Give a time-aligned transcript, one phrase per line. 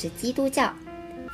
[0.00, 0.72] 是基督教。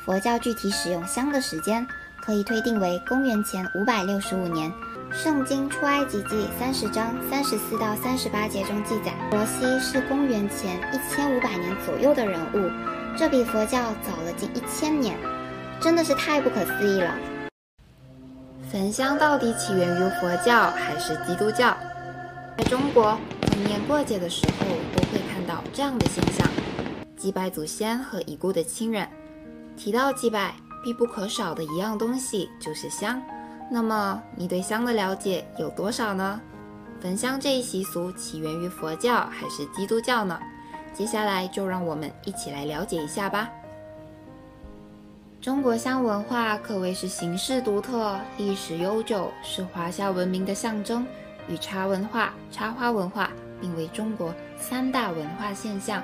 [0.05, 1.87] 佛教具体使用香的时间
[2.21, 4.69] 可以推定为公元前五百六十五年。
[5.09, 12.69] 圣经出埃及记三十章三十四到三十八节中记载，摩西是公元前一千五百年左右的人物，
[13.17, 15.17] 这比佛教早了近一千年，
[15.79, 17.15] 真的是太不可思议了。
[18.69, 21.73] 焚香到底起源于佛教还是基督教？
[22.57, 26.45] 在中国，逢年过节的时候都会看到这样的现象：
[27.17, 29.07] 祭拜祖先和已故的亲人。
[29.75, 33.21] 提到祭拜，必不可少的一样东西就是香。
[33.69, 36.39] 那么，你对香的了解有多少呢？
[37.01, 40.39] 焚香这一习俗起源于佛教还是基督教呢？
[40.93, 43.49] 接下来就让我们一起来了解一下吧。
[45.39, 51.05] 中国香文化可谓是形式独特、历史悠久，是华夏文明的象征。
[51.47, 56.03] 与茶文化、插花文化并为中国三大文化现象。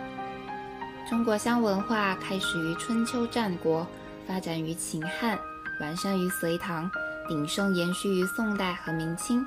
[1.09, 3.85] 中国香文化开始于春秋战国，
[4.25, 5.37] 发展于秦汉，
[5.81, 6.89] 完善于隋唐，
[7.27, 9.45] 鼎盛延续于宋代和明清。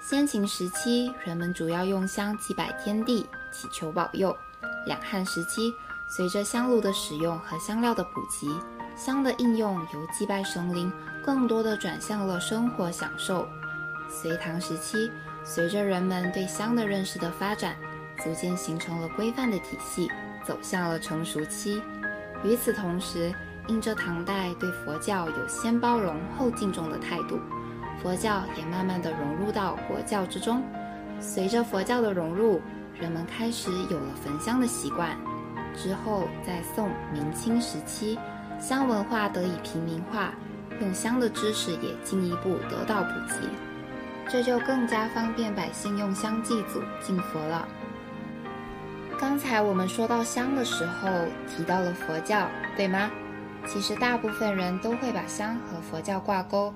[0.00, 4.34] 先秦时期，人们主要用香祭拜天地，祈求保佑。
[4.86, 5.70] 两汉时期，
[6.08, 8.48] 随着香炉的使用和香料的普及，
[8.96, 10.90] 香的应用由祭拜神灵，
[11.22, 13.46] 更多的转向了生活享受。
[14.08, 15.10] 隋唐时期，
[15.44, 17.76] 随着人们对香的认识的发展，
[18.24, 20.10] 逐渐形成了规范的体系，
[20.46, 21.82] 走向了成熟期。
[22.44, 23.34] 与此同时，
[23.66, 27.40] 因着唐代对佛教有先包容后敬重的态度，
[28.02, 30.62] 佛教也慢慢的融入到国教之中。
[31.18, 32.60] 随着佛教的融入，
[33.00, 35.16] 人们开始有了焚香的习惯。
[35.74, 38.18] 之后，在宋、明清时期，
[38.60, 40.32] 香文化得以平民化，
[40.80, 43.48] 用香的知识也进一步得到普及。
[44.28, 47.66] 这就更加方便百姓用香祭祖敬佛了。
[49.18, 51.08] 刚才我们说到香的时候
[51.48, 53.10] 提到了佛教，对吗？
[53.66, 56.72] 其实大部分人都会把香和佛教挂钩，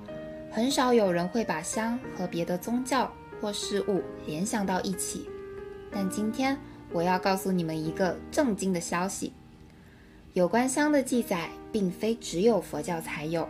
[0.51, 5.29] 很少有人会把香和别的宗教或事物联想到一起。
[5.93, 6.57] 但今天
[6.93, 9.35] 我要告诉你们一个震惊的消息：
[10.33, 13.47] 有关香的记载并非只有佛教才有，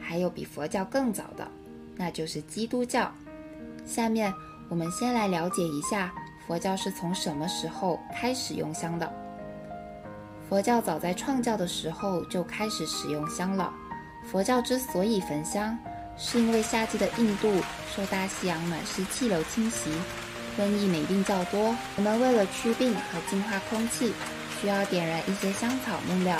[0.00, 1.46] 还有比佛教更早的，
[1.94, 3.10] 那就是基督教。
[3.86, 4.34] 下面
[4.68, 6.12] 我们先来了解一下
[6.46, 9.10] 佛教是从什么时候开始用香的。
[10.48, 13.72] 佛教早在创教的时候就开始使用香了。
[14.30, 15.78] 佛教之所以焚香，
[16.16, 17.50] 是因为夏季的印度
[17.94, 19.90] 受大西洋暖湿气流侵袭，
[20.58, 24.12] 瘟疫霉病较多，人们为了驱病和净化空气，
[24.60, 26.36] 需要点燃一些香草木料。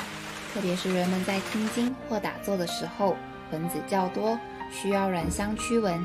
[0.53, 3.17] 特别是人们在听经或打坐的时候，
[3.51, 4.39] 蚊子较多，
[4.71, 5.99] 需要燃香驱蚊。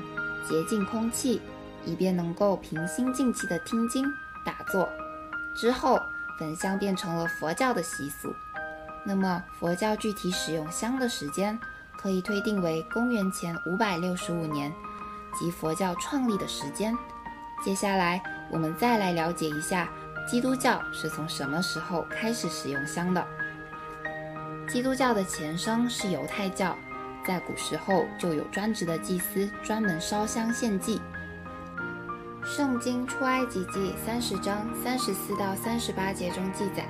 [0.48, 1.42] 洁净空气，
[1.88, 4.06] 以便能够平心静气地听经
[4.46, 4.88] 打坐。
[5.56, 6.00] 之后，
[6.38, 8.32] 焚香变成了佛教的习俗。
[9.06, 11.58] 那么，佛教具体使用香的时间
[11.98, 14.72] 可以推定为公元前五百六十五年，
[15.40, 16.96] 即佛教创立的时间。
[17.64, 19.90] 接下来，我们再来了解一下
[20.28, 23.26] 基督教是从什么时候开始使用香的。
[24.68, 26.76] 基督教的前身是犹太教。
[27.26, 31.02] 在古时候就有专职的祭司专门烧香献祭。
[32.56, 36.86] 圣经出埃及记三十章三十四到三十八节中记载，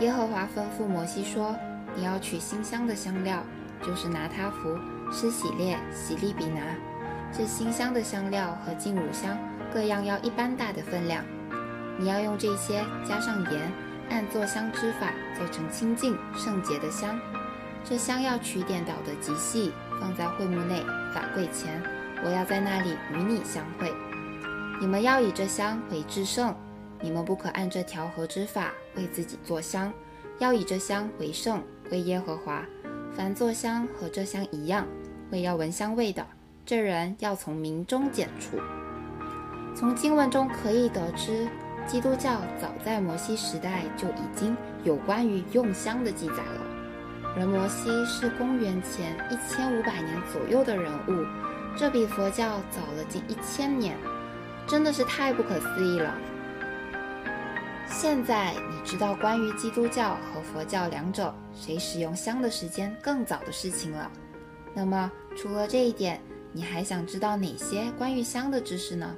[0.00, 1.54] 耶和华吩咐摩西说
[1.94, 3.44] ：“你要取馨香的香料，
[3.80, 4.76] 就是拿他符、
[5.12, 6.60] 施喜列、喜利比拿。
[7.32, 9.38] 这馨香的香料和净乳香
[9.72, 11.24] 各样要一般大的分量。
[11.96, 13.72] 你要用这些加上盐，
[14.10, 17.16] 按做香之法做成清净圣洁的香。
[17.84, 20.82] 这香要取点捣的极细，放在会幕内
[21.14, 21.80] 法柜前，
[22.24, 23.94] 我要在那里与你相会。”
[24.82, 26.52] 你们要以这香为至圣，
[27.00, 29.92] 你们不可按这调和之法为自己做香，
[30.40, 31.62] 要以这香为圣，
[31.92, 32.66] 为耶和华。
[33.16, 34.84] 凡做香和这香一样，
[35.30, 36.26] 为要闻香味的，
[36.66, 38.58] 这人要从民中剪除。
[39.72, 41.46] 从经文中可以得知，
[41.86, 46.60] 基督教早在摩西时代就已经有关于用香的记载了。
[47.36, 51.24] 而摩西是公元前一千五百年左右的人物，
[51.76, 53.96] 这比佛教早了近一千年。
[54.72, 56.14] 真的是太不可思议了！
[57.86, 64.10] 现在你知道关于基督教和佛教两者谁使用香的时间更早的事情了。
[64.74, 66.18] 那么除了这一点，
[66.54, 69.14] 你还想知道哪些关于香的知识呢？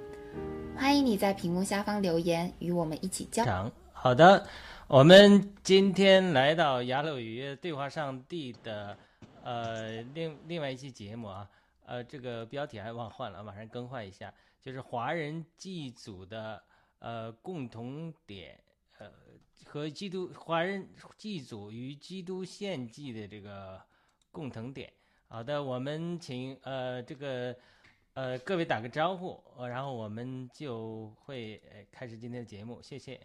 [0.76, 3.72] 欢迎你在屏幕下方留言，与我们一起交流。
[3.92, 4.44] 好的，
[4.88, 8.98] 我们今天来到雅鲁语对话上帝的
[9.44, 11.48] 呃另另外一期节目啊，
[11.86, 14.34] 呃这个标题还忘换了，马上更换一下。
[14.64, 16.62] 就是华人祭祖的
[16.98, 18.58] 呃共同点，
[18.98, 19.10] 呃
[19.66, 20.88] 和基督华人
[21.18, 23.78] 祭祖与基督献祭的这个
[24.32, 24.90] 共同点。
[25.28, 27.54] 好的，我们请呃这个
[28.14, 31.60] 呃各位打个招呼，然后我们就会
[31.92, 32.80] 开始今天的节目。
[32.80, 33.20] 谢谢。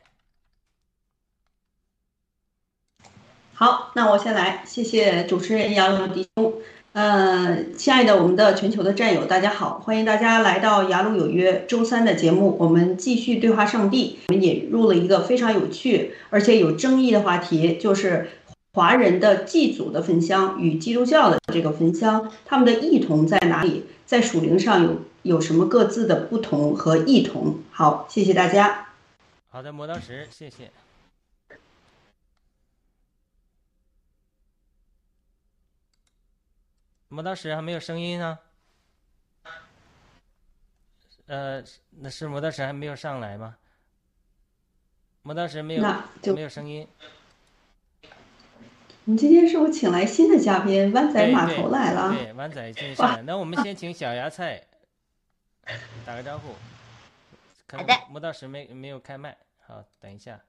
[3.54, 6.62] 好，那我先来，谢谢主持人杨龙弟兄。
[6.92, 14.18] 呃，亲爱的我们的全球的战友，大家好，欢迎大家来到雅鲁有约周三的节目，我们继续对话上帝。
[14.30, 18.30] 我们引入了一个非常有趣而且有争议的话题，就是
[18.74, 23.84] 华人的祭祖的焚香与基督教的这个焚香，他们的异同在哪里？
[24.08, 27.60] 在属灵上有有什么各自的不同和异同？
[27.70, 28.88] 好，谢谢大家。
[29.52, 30.72] 好的，磨刀石，谢谢。
[37.10, 38.38] 磨刀石还没有声音呢，
[41.26, 43.58] 呃，那是磨刀石还没有上来吗？
[45.24, 45.84] 磨刀石没有，
[46.22, 46.88] 就没有声音。
[49.06, 52.14] 你今天是不是请来新的嘉宾湾仔码头来了？
[52.14, 53.26] 对，湾仔先生。
[53.26, 54.68] 那我们先请小芽菜
[56.06, 56.54] 打个招呼。
[57.76, 57.94] 好的。
[58.10, 59.36] 磨刀石没没有开麦，
[59.66, 60.40] 好，等一下。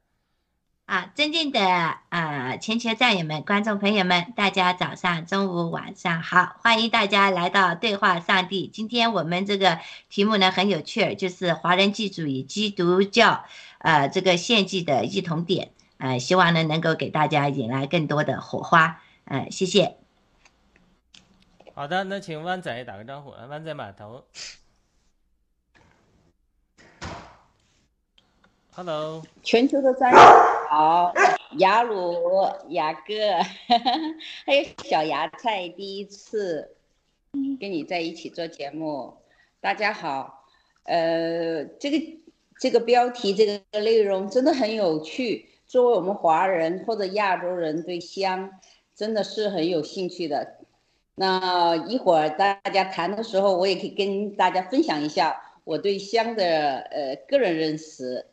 [0.91, 1.61] 啊，尊敬的
[2.09, 6.57] 啊，全球战友们、观众朋友们，大家早上、中午、晚上好！
[6.63, 8.67] 欢迎大家来到对话上帝。
[8.67, 9.79] 今天我们这个
[10.09, 13.45] 题目呢很有趣，就是华人祭祖与基督教，
[13.79, 19.97] 呃，这个献祭的异同点，呃，希望呢能够给大家引来更多的火花，呃，谢谢。
[21.73, 24.25] 好的，那请湾仔打个招呼，湾仔码头。
[28.73, 30.19] Hello，全球的战友
[30.73, 31.13] 好，
[31.59, 33.13] 雅鲁、雅哥，
[34.47, 36.77] 还有小芽菜，第一次
[37.59, 39.15] 跟你在一起做节目，
[39.61, 40.45] 大家好。
[40.85, 42.21] 呃，这个
[42.61, 45.49] 这个标题，这个内容真的很有趣。
[45.67, 48.53] 作为我们华人或者亚洲人，对香
[48.95, 50.59] 真的是很有兴趣的。
[51.17, 58.25] 那一会儿大家谈的时候，我也可以跟大家分享一下我对香的呃个人认识。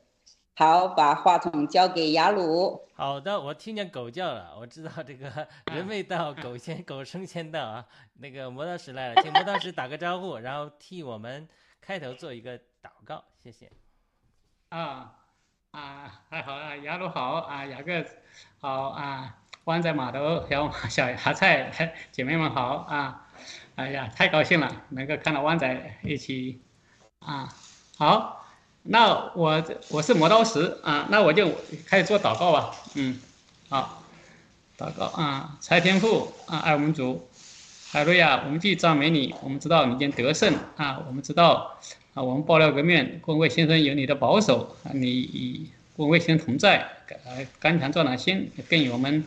[0.60, 2.82] 好，把话筒交给雅鲁。
[2.96, 7.86] 好的，我听见狗叫了，我知道这个 人未到，狗先，狗声先到啊。
[8.16, 11.48] 那个魔道士来了，请魔道士打个招呼，然后替我们
[11.80, 13.72] 开头做一个祷告，谢谢。
[14.70, 15.14] 啊
[15.70, 18.04] 啊，还好啊，雅鲁好啊，雅各
[18.60, 21.72] 好啊，湾仔码头小小芽菜
[22.12, 23.28] 姐妹们好啊，
[23.76, 26.64] 哎呀，太高兴了，能够看到湾仔一起
[27.20, 27.48] 啊，
[27.96, 28.44] 好。
[28.90, 31.52] 那我我是磨刀石啊，那我就
[31.86, 32.72] 开始做祷告吧。
[32.96, 33.20] 嗯，
[33.68, 34.02] 好，
[34.78, 37.28] 祷告啊，财天父啊，爱我们主，
[37.92, 41.78] 海瑞亚，我们既赞美你，我们知道你已经得胜啊，我们知道
[42.14, 45.68] 啊，我们爆料革命，各位先生有你的保守啊，你与
[45.98, 46.90] 各位先生同在，
[47.60, 49.22] 刚强壮胆心，更与我们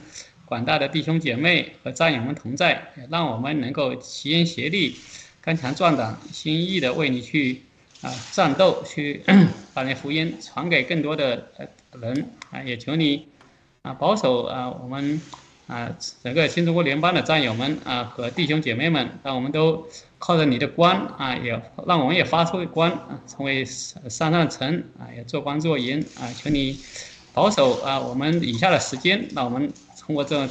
[0.46, 4.96] 广大的弟兄姐妹和战友们同在，让我们能够齐心协力，
[5.42, 7.60] 刚强壮胆，心意的为你去。
[8.02, 9.22] 啊，战斗去
[9.74, 11.48] 把那福音传给更多的
[11.92, 12.62] 人啊！
[12.62, 13.28] 也求你
[13.82, 15.20] 啊，保守啊我们
[15.66, 19.86] 啊，整个新中国联邦的战友们啊和弟兄姐妹们，让我们都
[20.18, 21.50] 靠着你的光啊，也
[21.86, 26.80] 让我们也发出光啊，成为山上的尘啊，也做光做银啊，求你
[27.32, 30.48] 保守啊我们以下的时间，让我们通过这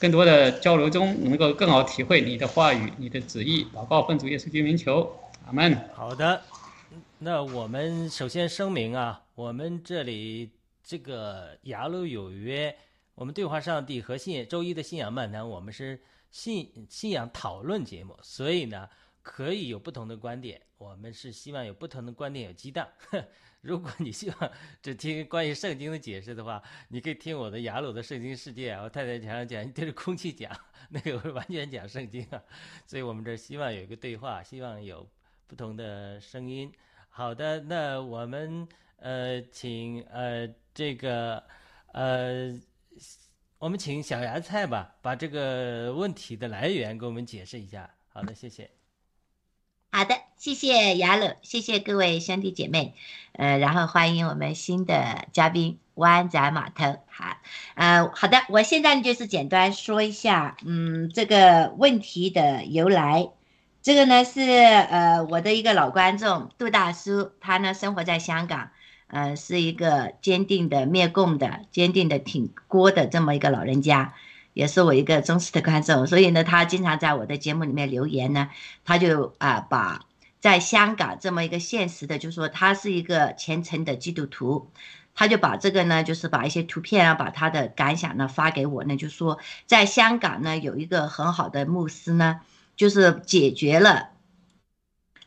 [0.00, 3.66] 更多的交流中，能够更好体会你的话语、你的旨意。
[3.76, 5.14] 祷告奉主耶稣基督名求，
[5.46, 5.78] 阿门。
[5.94, 6.42] 好的，
[7.22, 10.50] 那我们首先声明啊，我们这里
[10.82, 12.74] 这个雅鲁有约。
[13.14, 16.00] 我们对话上帝和信周一的信仰漫谈，我们是
[16.30, 18.88] 信信仰讨论节目，所以呢
[19.20, 20.62] 可以有不同的观点。
[20.78, 22.88] 我们是希望有不同的观点有激荡。
[23.60, 28.72] 如果你希望只听关于圣经的解释的话，你可以听我的雅鲁的圣经世界。
[28.76, 30.50] 我太太讲讲对着空气讲，
[30.88, 32.42] 那个会完全讲圣经啊。
[32.86, 35.06] 所以我们这希望有一个对话，希望有
[35.46, 36.72] 不同的声音。
[37.10, 41.44] 好的，那我们呃请呃这个
[41.92, 42.58] 呃。
[43.58, 47.90] 我们请小芽菜吧，把这个问题的来源给我们解释一下。
[48.08, 48.70] 好的，谢谢。
[49.92, 52.94] 好的，谢谢雅鲁，谢谢各位兄弟姐妹，
[53.32, 57.04] 呃，然后欢迎我们新的嘉宾湾仔码头。
[57.06, 57.36] 好，
[57.74, 63.28] 呃，好的，我现在就是简单说一下，嗯，这个问题的由来。
[63.82, 68.70] 这个呢是呃我的一个老观众杜大叔，他呢生活在香港。
[69.12, 74.14] 呃，是一个坚定的灭共的、坚定的挺郭的这么一个老人家，
[74.52, 76.06] 也是我一个忠实的观众。
[76.06, 78.50] 所以呢，他经常在我的节目里面留言呢，
[78.84, 80.02] 他就啊，把
[80.38, 84.70] 在香港这么一个现实的，就说他是一个虔诚的基督徒，
[85.12, 92.42] 他就把这个呢，就是把一些图片啊，把他的感想呢发给我呢，就说在香港呢有一个很好的牧师呢，
[92.80, 94.08] 就是解决了。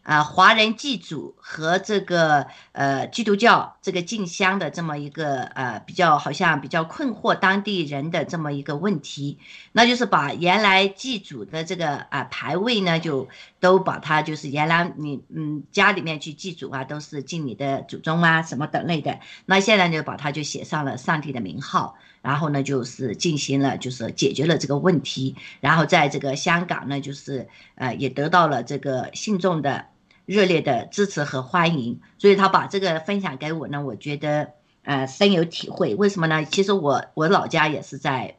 [0.01, 9.37] 啊，华人祭祖和这个呃基督教这个进香的这么一个呃比较好像比较困惑当地人的这么一个问题，
[9.71, 13.29] 那就是把原来祭祖的这个啊牌位呢，就
[13.63, 29.85] 都把它就是原来你嗯家里面去祭祖啊，都是敬你的祖宗啊什么等类的，那现在就把它就写上了上帝的名号，然后呢就是进行了就是解决了这个问题，然后在这个香港呢就是呃也得到了这个信众的。
[30.25, 34.51] 热烈的支持和欢迎，所以他把这个分享给我呢，我觉得
[34.83, 35.95] 呃深有体会。
[35.95, 36.45] 为什么呢？
[36.45, 38.37] 其实我我老家也是在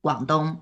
[0.00, 0.58] 广东，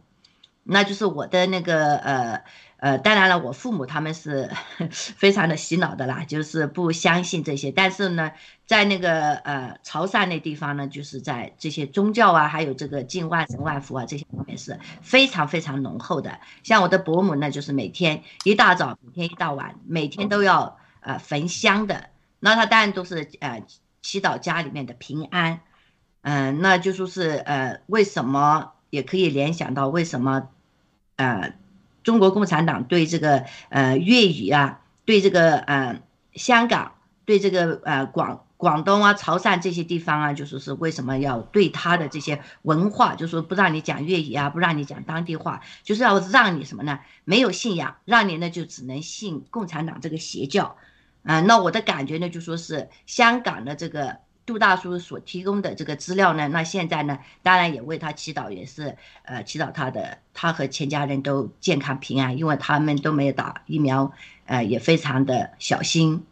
[0.65, 2.45] 那就是我的那个呃。
[2.81, 4.49] 呃，当然了，我父母他们是
[4.91, 7.73] 非常的洗脑的啦，就是不相信这些。
[7.73, 8.31] 但是呢，
[8.67, 16.39] 在那个呃潮汕那地方呢，就是在这些宗教啊，还有这个敬万神万福啊这些方面是非常非常浓厚的。
[16.63, 22.11] 像我的伯母呢，就是每天一大早，每天一到晚，每天都要呃焚香的。
[22.39, 23.61] 那他当然都是呃
[24.03, 25.63] 祈祷家里面的平安。
[26.23, 30.49] 嗯，那就说是呃为什么也可以联想到为什么
[31.17, 31.55] 呃。
[32.09, 36.01] 中国共产党对这个呃粤语啊，对这个呃
[36.33, 36.93] 香港，
[37.27, 47.01] 对这个呃广广东啊、潮汕这些地方啊，就说是为什么要对他的这些文化，就说不让你讲粤语啊，不让你讲当地话，就是要让你什么呢？
[47.27, 50.77] 没有信仰，让你呢就只能信共产党这个邪教。
[51.25, 54.17] 啊，那我的感觉呢，就说是香港的这个。
[54.49, 64.11] 杜大叔所提供的这个资料呢，那现在呢，当然也为他祈祷，也是呃祈祷他的他和全家人都健康平安，因为他们都没有打疫苗，
[64.47, 66.25] 呃也非常的小心。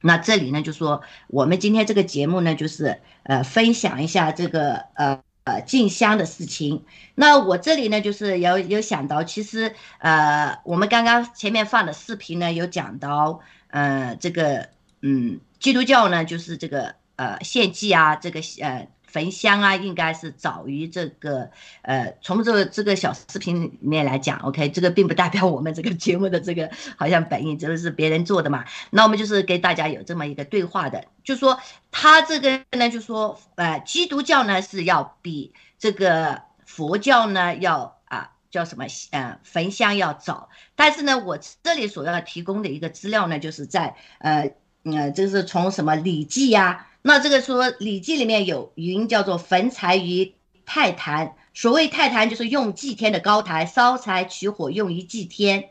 [0.00, 6.84] 那这里呢，就说我们今天这个节目呢，就是呃分享一下这个呃呃进香的事情。
[7.16, 14.68] 那我这里呢，就是有有想到，其实呃我们刚刚前面放的视频呢，有讲到呃这个
[15.02, 16.94] 嗯基督教呢，就是这个。
[17.16, 21.48] 呃，献祭啊，这个呃焚香啊，应该是早于这个
[21.82, 28.64] 呃，从这个这个小视频里面来讲，OK，这个并不代表我们这个节目的这个好像本意，这个是别人做的嘛。
[28.90, 31.60] 那我们就是给大家有这么一个对话的，就说
[31.92, 44.50] 他这个呢，就说呃，基督教呢是要比这个佛教呢要啊叫什么呃焚香要早，但是呢，我这里所要提供的一个资料呢，就是在呃
[44.82, 46.88] 呃，就是从什么《礼记》呀。
[47.06, 50.34] 那这个说《礼记》里面有云叫做“焚柴于
[50.64, 55.68] 泰坛”，所谓泰坛就是用祭天的高台，烧柴取火用于祭天。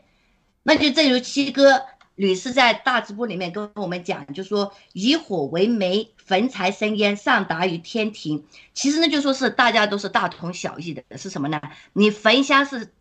[0.62, 1.82] 那就正如七哥
[2.14, 8.46] 女士在大直播里面跟我们讲，就说以火为媒，焚柴生烟，上达于天庭。
[8.72, 11.60] 其实呢，就说是大家都是大同小异的，是什么呢？
[11.94, 12.92] 你焚香是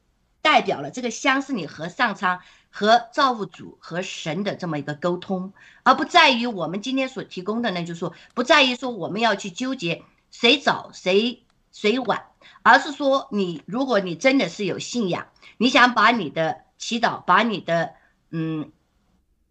[0.43, 2.39] 代表了这个香是你和上苍。
[2.75, 12.23] 和造物主和神的这么一个沟通，而不在于我们今天所提供的呢，就是说不在于说我们要去纠结谁早谁谁晚，
[12.63, 15.27] 而是说你如果你真的是有信仰，
[15.59, 17.93] 你想把你的祈祷，把你的
[18.31, 18.71] 嗯。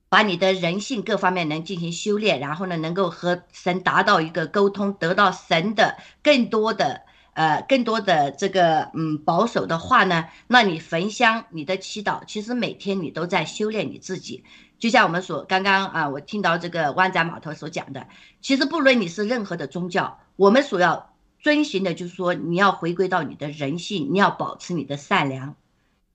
[0.08, 7.00] 把你的人性各方面能进行修炼，然后呢，能够和神达到一个沟通，得到神的更多的
[7.34, 14.44] 呃更多的这个嗯保守的话呢，那你焚香你的祈祷，其实每天你都在修炼你自己。
[14.78, 18.08] 就像我们所刚刚啊，我听到这个湾仔码头所讲的，
[18.40, 25.54] 其实不论你是任何的宗教，我们所要遵循的就是说，你要回归到你的人性，你要保持你的善良。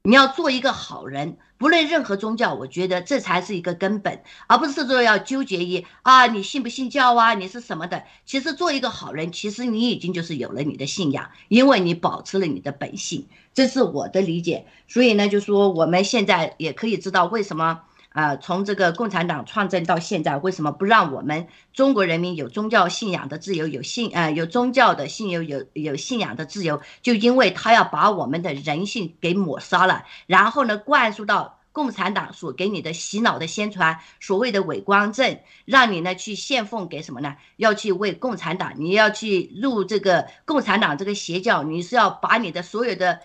[0.03, 8.03] 你要做一个好人，不论任何宗教，我觉得这才是一个根本，而不是说要纠结于啊，你信不信教啊，你是什么的。
[8.25, 14.65] 其实做一个好人，其实你已经就是有了你的信仰，因为你保持了你的本性，这是我的理解。
[14.87, 17.81] 所以呢，就说我们现在也可以知道为什么。
[18.17, 26.81] 啊，从这个共产党创政到现在，为什么不让我们中国人民有宗教信仰的自由，有信呃有宗教的信有有有信仰的自由？
[27.03, 37.35] 就因为他要把我们的人性给抹杀了，然后呢，灌输到共产党所给你的洗脑的宣传，所谓的伪光正，让你呢去献奉给什么呢？
[37.57, 43.19] 要去为共产党，你要去入这个共产党这个邪教，你是要把你的所有的。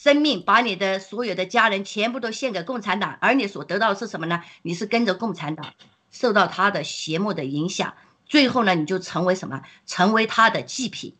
[0.00, 4.44] 生命把你的所有的家人全部都献给共产党，而你所得到的是什么呢？
[4.62, 5.74] 你是跟着共产党，
[6.12, 7.92] 受到他的邪魔的影响，
[8.24, 9.60] 最后呢，你就成为什么？
[9.86, 11.16] 成为他的祭品。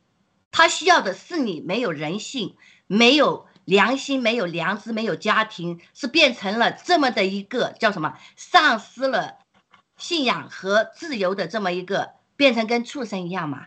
[0.52, 2.54] 他需要的是你没有人性、
[2.86, 8.16] 没有良心、没有良知、没有家庭，是变成了这么的一个叫什么？
[8.36, 9.38] 丧失了
[9.96, 13.66] 信仰和自由的这么一个，变成跟畜生一样嘛？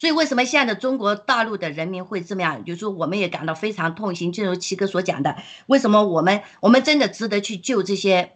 [0.00, 2.64] 所以，为什么现在的中国大陆的人民会这么样？
[2.64, 4.32] 就是说，我们也感到非常痛心。
[4.32, 5.36] 正如七哥所讲的，
[5.66, 8.32] 为什么我们我们真的值得去救这些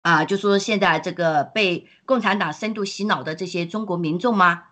[0.00, 0.24] 啊？
[0.24, 4.64] 就说现在这个被共产党深度洗脑的这些中国民众吗？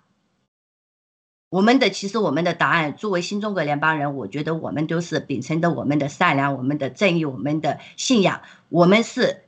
[1.50, 9.44] 我们的其实我们的答案，作为新中国联邦人，我觉得我们都是秉承着我们的善良、我们的正义、我们的信仰，我们是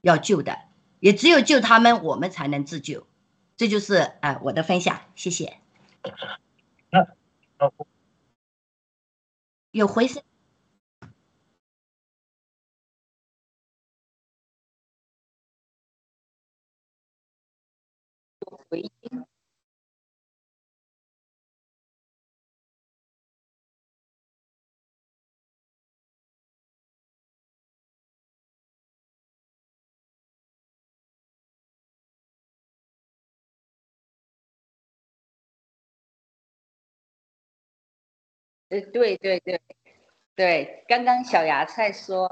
[0.00, 0.56] 要救的。
[1.00, 3.04] 也只有救他们，我们才能自救。
[3.56, 5.56] 这就是啊我的分享，谢谢。
[9.72, 10.22] 有回声。
[18.70, 19.27] 回音。
[38.70, 39.60] 呃，对对对，
[40.36, 42.28] 对，刚刚小芽菜说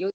[0.00, 0.10] 有，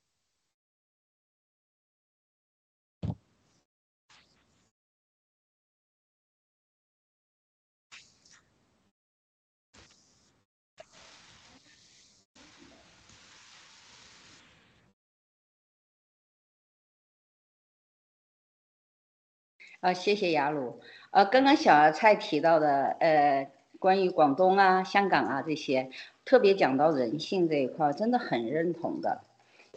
[19.82, 20.80] 啊，谢谢雅鲁。
[21.12, 23.61] 呃，刚刚小芽菜提到的，呃。
[23.82, 25.90] 关于广东啊、香港啊这些，
[26.24, 29.22] 特别讲到人性这一块，真的很认同的。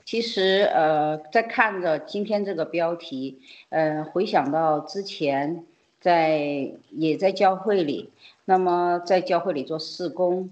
[0.05, 3.41] 其实，呃，在看着今天这个标题，
[3.71, 5.65] 呃，回想到之前
[6.03, 8.11] 在也在教会里，
[8.45, 10.51] 那么在教会里做事工，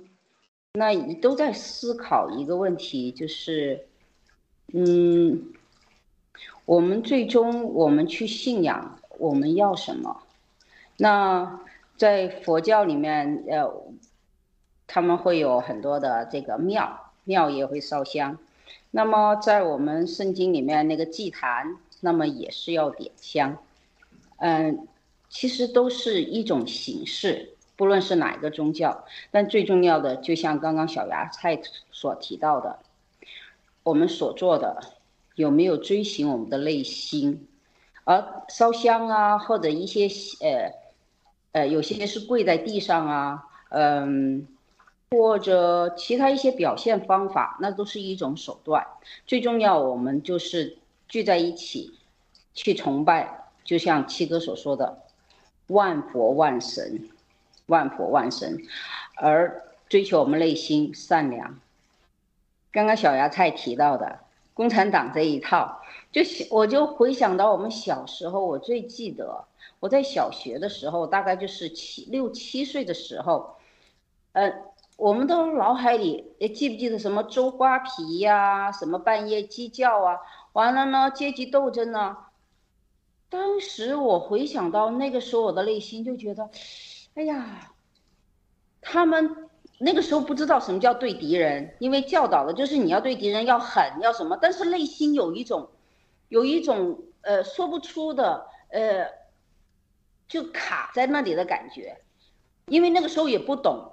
[0.72, 3.86] 那都在思考一个问题，就是，
[4.72, 5.52] 嗯，
[6.64, 10.22] 我们最终我们去信仰，我们要什么？
[10.96, 11.60] 那。
[12.02, 13.72] 在佛教里面，呃，
[14.88, 18.36] 他们会有很多的这个庙，庙也会烧香。
[18.90, 23.56] 那么在我们圣经里面那个祭坛，那么也是要点香。
[24.38, 24.88] 嗯，
[25.28, 29.04] 其实都是一种形式，不论是哪一个宗教。
[29.30, 31.62] 但最重要的，就像刚刚小芽菜
[31.92, 32.80] 所提到的，
[33.84, 34.82] 我们所做的
[35.36, 37.46] 有没有追寻我们的内心？
[38.02, 40.08] 而烧香啊，或者一些
[40.44, 40.81] 呃。
[41.52, 44.46] 呃，有些是跪在地上啊，嗯，
[45.10, 48.86] 或者其他一些表现方法，那都是一种手段。
[49.26, 51.92] 最重要，我们就是聚在一起
[52.54, 55.02] 去崇拜，就像七哥所说的，
[55.66, 57.10] 万佛万神，
[57.66, 58.58] 万佛万神，
[59.16, 61.60] 而追求我们内心善良。
[62.70, 64.20] 刚刚小芽菜提到的
[64.54, 69.44] 共产党这一套，就我就回想到我们小时候，我最记得。
[69.82, 73.56] 我在小学的时候，大概就是七六七岁的时候，
[74.30, 74.62] 呃，
[74.96, 80.18] 我们的脑海里，也记不记得什么周瓜皮呀，什么半夜鸡叫啊？
[80.52, 82.16] 完了呢，阶级斗争呢？
[83.28, 86.48] 当时我回想到那个时候，我的内心就觉得，
[87.14, 87.72] 哎呀，
[88.80, 95.70] 他们那个时候不知道什么叫对敌人，因为教导的就是你要对敌人要狠要什么，但是内心有一种，
[96.28, 99.08] 有一种呃说不出的呃，
[100.32, 101.94] 就卡在那里的感觉，
[102.68, 103.92] 因为那个时候也不懂，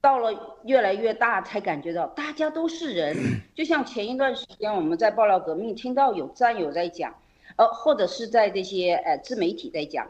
[0.00, 3.16] 到了越来越大才感觉到大家都是人，
[3.54, 7.14] 就像前一段时间我们在爆料革命听到有战友在讲，
[7.54, 10.08] 呃或者是在这些呃自媒体在讲。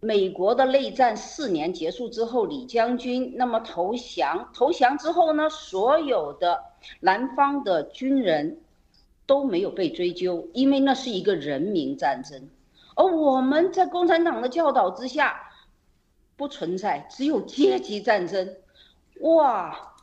[0.00, 6.62] 美国的内战四年结束之后，李将军那么投降，投降之后呢，所有的
[7.00, 8.58] 南方的军人
[9.26, 12.48] 都没有被追究，因为那是一个人民战争，
[12.96, 15.52] 而我们在共产党的教导之下，
[16.36, 18.56] 不存在，只有阶级战争。
[19.20, 19.94] 哇，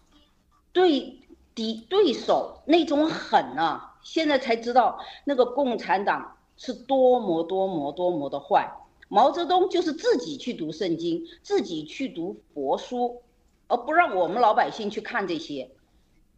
[0.72, 1.20] 对
[1.54, 8.72] 敌对手那种狠啊，现在才知道那个共产党是多么多么多么的坏。
[9.10, 13.22] 毛泽东就是自己去读圣经，自己去读佛书，
[13.68, 15.70] 而不让我们老百姓去看这些。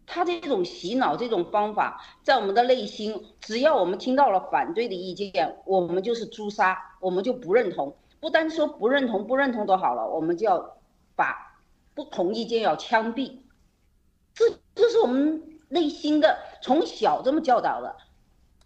[0.07, 7.95] 他这种洗脑这种方法，在我们的内心，只要我们听到了反对的意见，我们就是诛杀，我们就不认同。
[8.19, 10.77] 不单说不认同，不认同都好了，我们就要
[11.15, 11.57] 把
[11.93, 13.39] 不同意见要枪毙。
[14.33, 17.95] 这这是我们内心的，从小这么教导的。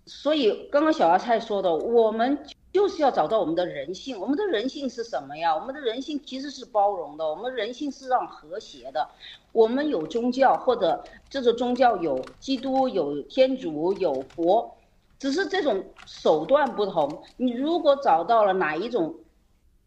[0.06, 2.46] 所以刚刚小芽菜说的，我们。
[2.72, 5.56] 就是要找到我们的人性，我们的人性是什么呀？
[5.56, 9.10] 我们的人性其实是包容的，我们人性是让和谐的。
[9.52, 14.76] 我们有宗教，或者这个宗教有基督、有天主、有佛，
[15.18, 17.24] 只是这种手段不同。
[17.38, 19.16] 你如果找到了哪一种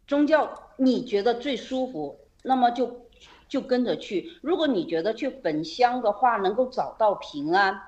[0.09, 3.07] 宗教，你觉得最舒服，那么就
[3.49, 4.33] 就跟着去。
[4.43, 7.81] 如果你觉得去焚香的话能够找到平安。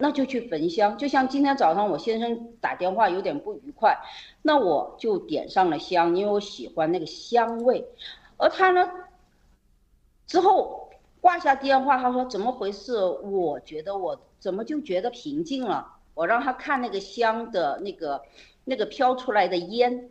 [0.00, 3.96] 那就去焚香，就像今天早上我先生打电话有点不愉快，
[4.40, 7.86] 那我就点上了香，因为我喜欢那个香味。
[8.38, 8.90] 而他呢，
[10.26, 10.88] 之后
[11.20, 12.98] 挂下电话，他说怎么回事？
[12.98, 15.98] 我觉得我怎么就觉得平静了？
[16.14, 18.22] 我让他看那个香的那个
[18.64, 20.10] 那个飘出来的烟，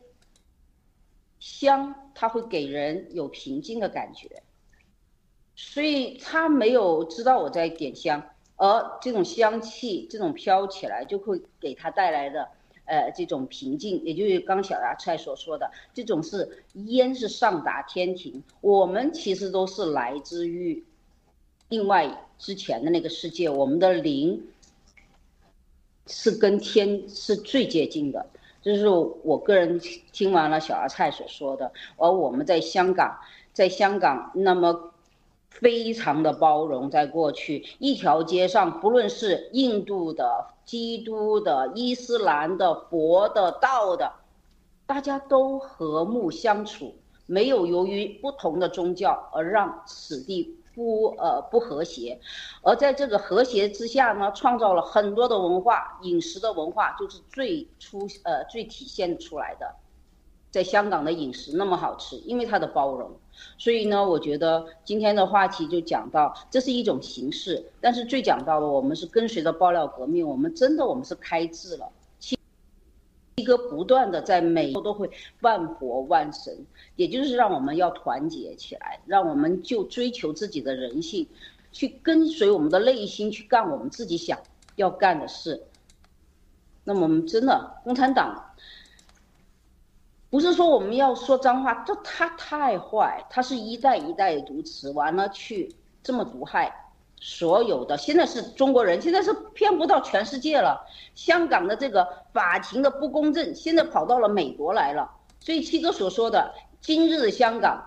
[1.39, 4.43] 香它会给人有平静的感觉，
[5.55, 8.23] 所以他没有知道我在点香。
[8.61, 12.45] 而这种香气，这种飘起来，就会给他带来的，
[12.83, 18.43] 呃，这种平静，也就是刚小芽菜所说的，这种是烟是上达天庭。
[18.59, 20.83] 我们其实都是来自于
[21.69, 24.45] 另外之前的那个世界，我们的灵
[26.07, 28.25] 是跟天是最接近的。
[28.61, 29.79] 这是我个人
[30.11, 31.71] 听完了小芽菜所说的。
[31.95, 33.17] 而我们在香港，
[33.53, 34.91] 在香港，那么。
[35.49, 37.65] 非常的包容，在过去。
[37.79, 44.13] 一条街上，不论是印度的、基督的、伊斯兰的、佛的、道的，
[44.85, 52.19] 大家都和睦相处，没有由于不同的宗教而让此地不呃不和谐，
[52.61, 59.75] 而在这个和谐之下呢，创造了很多的文化，饮食的文化就是最出呃最体现出来的。
[60.51, 63.11] 在香港的饮食那么好吃，因为它的包容，
[63.57, 72.37] 所以呢，我觉得今天的话题就讲到，这是一种形式，但是最讲到的，我们是跟随着爆料革命，我们真的我们是开智了，七
[73.35, 75.09] 七哥不断的在每都会
[75.41, 76.57] 万佛万神，
[76.95, 81.27] 也就是让我们要团结起来，让我们就追求自己的人性，
[81.71, 84.39] 去跟随我们的内心去干我们自己想
[84.75, 85.63] 要干的事。
[86.83, 88.45] 那么我们真的共产党。
[90.29, 96.71] 不是说我们要说脏话，这他太坏，他是一代一代的毒词，完了去这么毒害
[97.19, 97.97] 所有的。
[97.97, 100.85] 现在是中国人，现在是骗不到全世界了。
[101.15, 105.09] 香港的这个法庭的不公正，现在跑到了美国来了。
[105.39, 107.83] 所以七哥所说的今日的香港，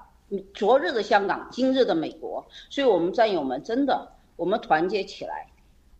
[0.53, 2.45] 昨日的香港，今日的美国。
[2.69, 5.47] 所以我们战友们真的，我们团结起来，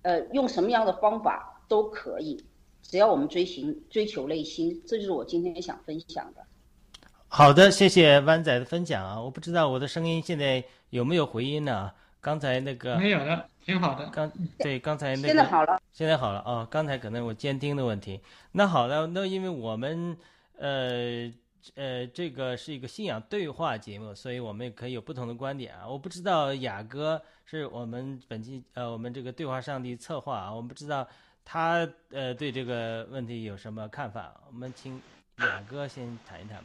[0.03, 2.45] 呃，用什么样的方法都可以。
[2.83, 6.45] 只要我们追寻追求内心，这就是我今天想分享的。
[7.29, 9.19] 好的，谢谢湾仔的分享啊！
[9.19, 11.91] 我不知道我的声音现在有没有回音呢？
[12.21, 14.07] 刚才那个没有的，挺好的。
[14.11, 16.69] 刚对刚才那个现在好了，现在好了啊！
[16.71, 18.21] 刚才可能我监听的问题。
[18.53, 20.15] 那好了，那因为我们
[20.59, 21.33] 呃
[21.75, 25.89] 呃这个是一个信仰对话节目，所以我们也可以有不同的观点啊！
[25.89, 31.09] 我不知道雅哥是我们本期呃我们这个对话上帝策划啊，我们不知道。
[31.45, 34.35] 他呃对这个问题有什么看法？
[34.53, 35.01] 我们请
[35.39, 36.65] 雅哥先谈一谈吧。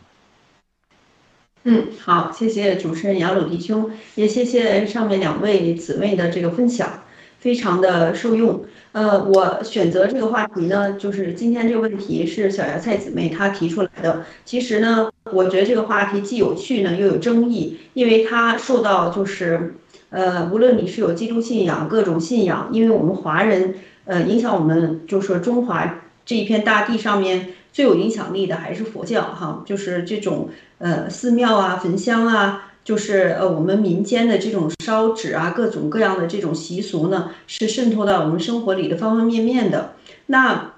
[1.64, 7.04] 嗯，好，谢谢主持人雅鲁弟兄，也谢谢上面两位姊妹的这个分享，
[7.40, 8.66] 非常的受用。
[8.94, 14.26] 呃，我选择这个话题呢，就是今天这个问题是小芽菜姊妹她提出来的。
[14.46, 19.76] 其实呢，我觉得这个话题既有趣呢，又有争议，因为它受到就是
[20.10, 23.76] 呃，无论你是有基督信仰，各种信仰，因为我们华人
[24.08, 39.94] 呃，影响我们就是中华这一片大地上面最有影响力的还是佛教哈，就是这种呃寺庙啊、焚香啊，就是呃我们民间的这种烧纸啊，各种各样的这种习俗呢，是渗透到我们生活里的方方面面的。
[40.28, 40.74] 那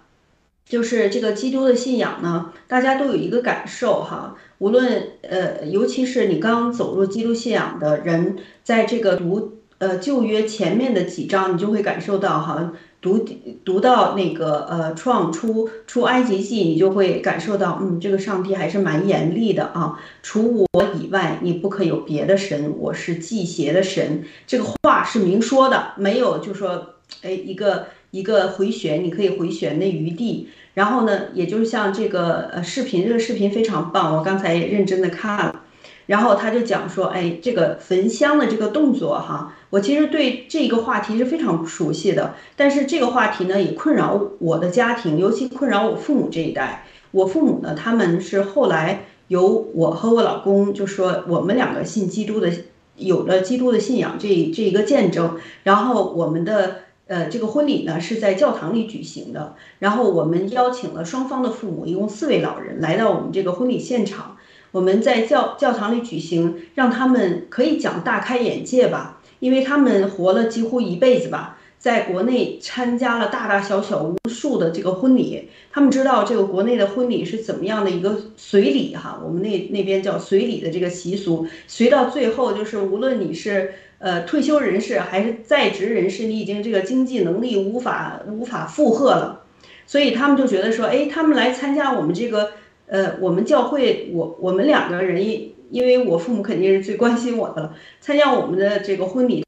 [0.65, 13.25] 就是这个基督的信仰呢，大家都有一个感受哈，无论呃，尤其是你刚走入基督信仰的人，在这个读呃旧约前面的几章，你就会感受到哈，读
[13.63, 30.49] 读到那个呃创出出埃及记，你就会感受到，嗯，这个上帝还是蛮严厉的啊，除我以外，你不可有别的神，我是祭邪的神，这个话是明说的，没有就说哎一个一个回旋，你可以回旋的余地。
[30.73, 35.61] 然后呢，也就是像这个呃视频，这个视频非常棒，我刚才也认真的看了。
[36.09, 42.33] 然后他就讲说，哎，这个焚香的这个动作哈，我其实对这个话题是非常熟悉的。
[42.55, 46.87] 但是这个话题呢，也困扰我的家庭，尤其困扰我父母这一代。
[47.11, 52.51] 我父母呢，他们是后来由我和我老公，就说我们两个信基督的，
[52.95, 56.77] 有了基督的信仰这这一个见证，然后我们的。
[57.09, 64.37] 呃，这个婚礼呢是在教堂里举行的，然后我们邀请了双方的父母，一共四位老人来到我们这个婚礼现场。
[64.71, 83.73] 我们在教教堂里举行，让他们可以讲大开眼界吧，因为他们活了几乎一辈子吧，在国内参加了大大小小无数的这个婚礼，他们知道这个国内的婚礼是怎么样的一个随礼哈，我们那那边叫随礼的这个习俗，随到最后就是无论你是。
[84.01, 89.41] 呃，退休人士还是在职人士，你已经这个经济能力无法无法负荷了，
[89.85, 92.51] 所以他们就觉得说，哎，他们来参加我们这个，
[92.89, 99.45] 呃，我们教会，我我们两个人，因因为我父母肯定是最关心我的了，参加我们的这个婚礼，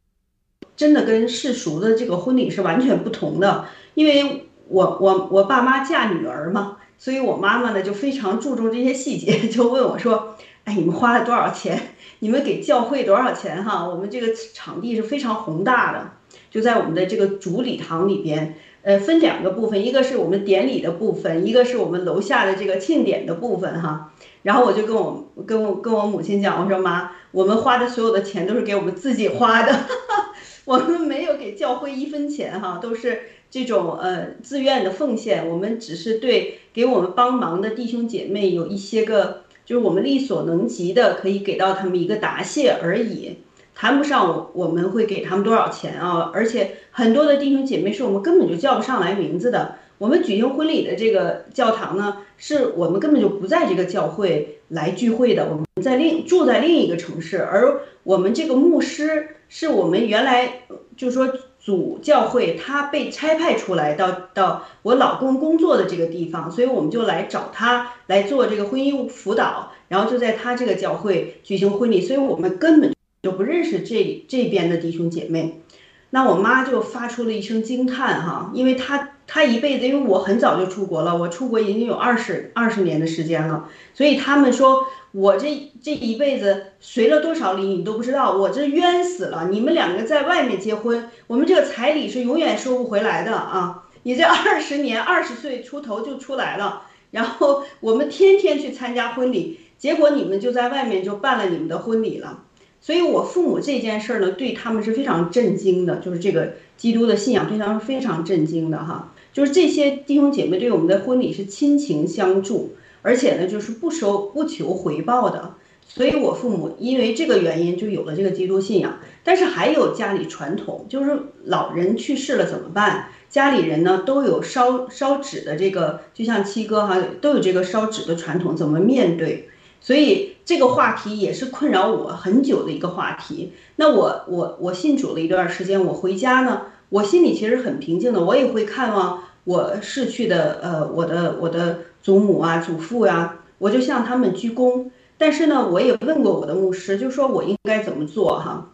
[0.77, 11.79] 真的跟世俗的这个婚礼是完全不同的，因为我我我爸妈嫁女儿嘛，所以我妈妈呢就非常注重这些细节， 就问我说，哎，你们花了多少钱？
[12.19, 13.89] 你们给教会多少钱哈？
[13.89, 16.11] 我们这个场地是非常宏大的，
[16.51, 24.13] 就在我们的这个主礼堂里边，呃，分两个部分，一个是我们典礼的部分，一个是我们楼下的这个庆典的部分哈。
[24.43, 29.73] 然后我就跟我跟我跟我母亲讲，我说妈，我们花的所有的钱都是给我们自己花的，
[30.65, 39.43] 我们没有给教会一分钱哈，都是这种呃自愿的奉献，我们只是对给我们帮忙的弟兄姐妹有一些个。
[39.63, 43.37] 就是我们力所能及的，可以给到他们一个答谢而已，
[43.81, 46.29] 谈不上我我们会给他们多少钱啊！
[46.35, 49.73] 而且很多的弟兄姐妹是我们根本就叫不上来名字的。
[49.97, 60.61] 我们举行婚礼的这个教堂呢，是我们根本就不在这个教会来聚会的，我们在另住在另一个城市，而我们这个牧师是我们原来
[60.95, 61.33] 就说。
[61.63, 72.91] 主教会他被差派出来到到我老公工作的这个地方，所以我们就来找他来做这个婚姻辅导，然后就在他这个教会举行婚礼，所以我们根本
[73.23, 75.61] 就不认识这这边的弟兄姐妹。
[76.09, 84.87] 那我妈就发出了一声惊叹哈，因为她她一辈子，因为我很早就出国了，我出国已经有二十二十年的时间了，所以他们说。
[85.13, 88.37] 我这这一辈子随了多少礼，你都不知道。
[88.37, 89.49] 我这冤死了！
[89.51, 93.83] 你们两个在外面结婚，我们这个彩礼是永远收不回来的啊！
[94.03, 102.45] 你这二十年，二十岁出头就出来了，然后我们天天去参加婚礼，结果你们就在外面就办了你们的婚礼了。
[102.81, 109.13] 所以我父母这件事儿呢，对他们是非常震惊的，就是这个基督的信仰对他们是非常震惊的哈。
[109.31, 112.75] 就是这些弟兄姐妹对我们的婚礼是亲情相助。
[113.03, 115.55] 而且呢，就是不收不求回报的，
[115.87, 118.99] 所以我父母因为这个原因就有了这个基督信仰。
[119.23, 123.07] 但是还有家里传统，就是老人去世了怎么办？
[123.27, 129.49] 家里人呢都有烧烧纸的这个，就像七哥哈都有这个烧纸的传统，怎么面对？
[129.81, 133.51] 所以这个话题也是困扰我很久的一个话题。
[133.75, 141.79] 那我我我信主了一段时间，我回家呢，我心里其实很平静的，我也会看望我逝去的呃我的我的。
[142.03, 144.89] 祖母啊，祖父呀，我就向他们鞠躬。
[145.19, 148.71] 但是呢，我也问过我的牧师，就说我应该怎么做哈。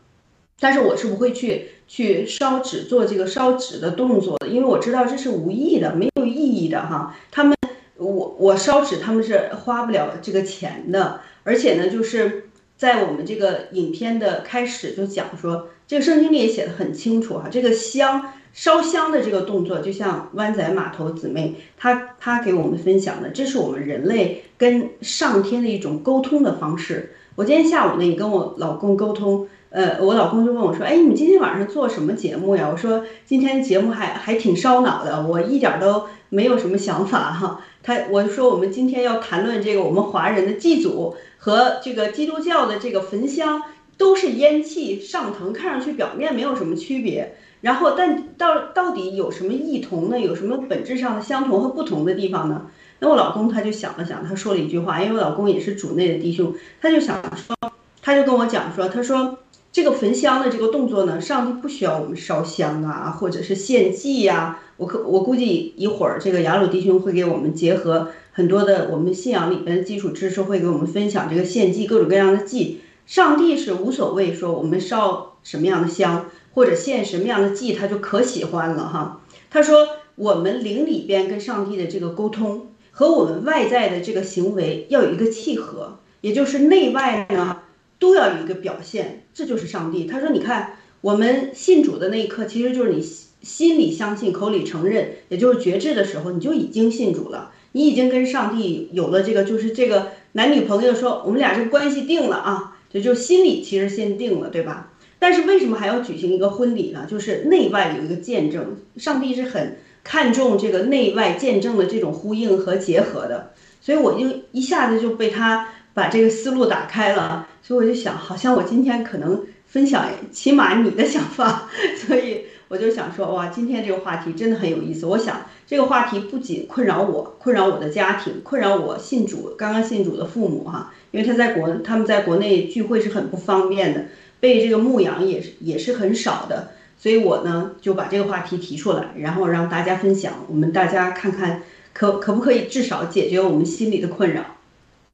[0.62, 7.13] 但是我是不会去去烧纸做这个烧纸的动作的，因为我知道这是无意的，没有意义的哈。
[7.30, 7.57] 他们，
[7.97, 11.21] 我我烧纸，他们是花不了这个钱的。
[11.43, 18.33] 而且呢，就是在我们这个影片的开始就讲说，这个圣经里也写的很清楚哈，这个香。
[18.53, 27.13] 烧香的这个动作，就像湾仔码头姊妹，她她给我们分享的，这是我们人类跟上天的一种沟通的方式。
[27.36, 43.63] 我今天下午呢也跟我老公沟通，呃，我老公就问我说：“哎，你今天晚上做什么节目呀？”我说：“今天节目还还挺烧脑的，我一点都没有什么想法哈。”他我说我们今天要谈论这个我们华人的祭祖和这个基督教的这个焚香
[43.97, 50.19] 都是烟气上腾，看上去表面没有什么区别，然后但到到底有什么异同呢？
[50.19, 52.67] 有什么本质上的相同和不同的地方呢？
[52.99, 57.55] 那我老公他就想了想，他说了一句话，因为我老公也是主内的弟兄，他就想说，
[58.01, 59.37] 他就跟我讲说，他说
[59.77, 64.59] 这个焚香的这个动作呢，上帝不需要我们烧香啊，或者是献祭呀。
[64.77, 72.81] 我可我估计一会儿这个雅鲁弟兄会给我们结合很多的我们信仰里边的基础知识，会给我们分享这个献祭各种各样的祭。
[73.05, 79.21] 上帝是无所谓说我们烧什么样的香或者献什么样的祭，他就可喜欢了哈。
[79.51, 82.69] 他说我们灵里边跟上帝的这个沟通。
[82.89, 87.57] 和我们外在的这个行为要有一个契合，也就是内外呢
[87.99, 90.05] 都要有一个表现，这就是上帝。
[90.05, 93.01] 他说：“你看，我们信主的那一刻，其实就是你
[93.41, 104.93] 心里相信，口里承认，也就是觉知的时候，你就已经信主了，你已经跟上帝有了这个，就是这个男女朋友说我们俩这个关系定了啊，这就心里其实先定了，对吧？
[105.19, 107.07] 但是为什么还要举行一个婚礼呢？
[107.10, 117.47] 就是内外有一个见证，上帝是很。”看重这个内外见证的这种呼应和结合的，所以我就一下子就被他把这个思路打开了。
[117.63, 121.67] 所以我就想，好像我今天可能分享起码你的想法，
[122.05, 125.07] 所以我就想说，哇，今天这个话题真的很有意思。
[125.07, 134.05] 我想这个话题不仅困扰我，困扰我的家庭，困扰我信主刚刚信主的父母哈，因为他在国他们在国内聚会是很不方便的，
[134.39, 136.73] 被这个牧养也是也是很少的。
[136.99, 144.43] 所以我呢就把这个话题提出来，然后让大家分享，我们大家看看可可不可以至少解决我们心里的困扰。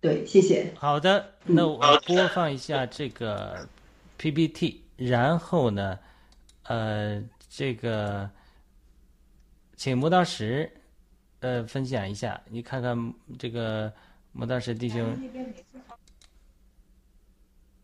[0.04, 0.70] 对，谢谢。
[0.76, 3.66] 好的，那我播放一下这个
[4.18, 5.98] PPT，然后呢，
[6.64, 8.30] 呃，这个
[9.78, 10.70] 请磨刀石
[11.40, 13.94] 呃分享一下，你看看这个
[14.34, 15.18] 磨刀石弟兄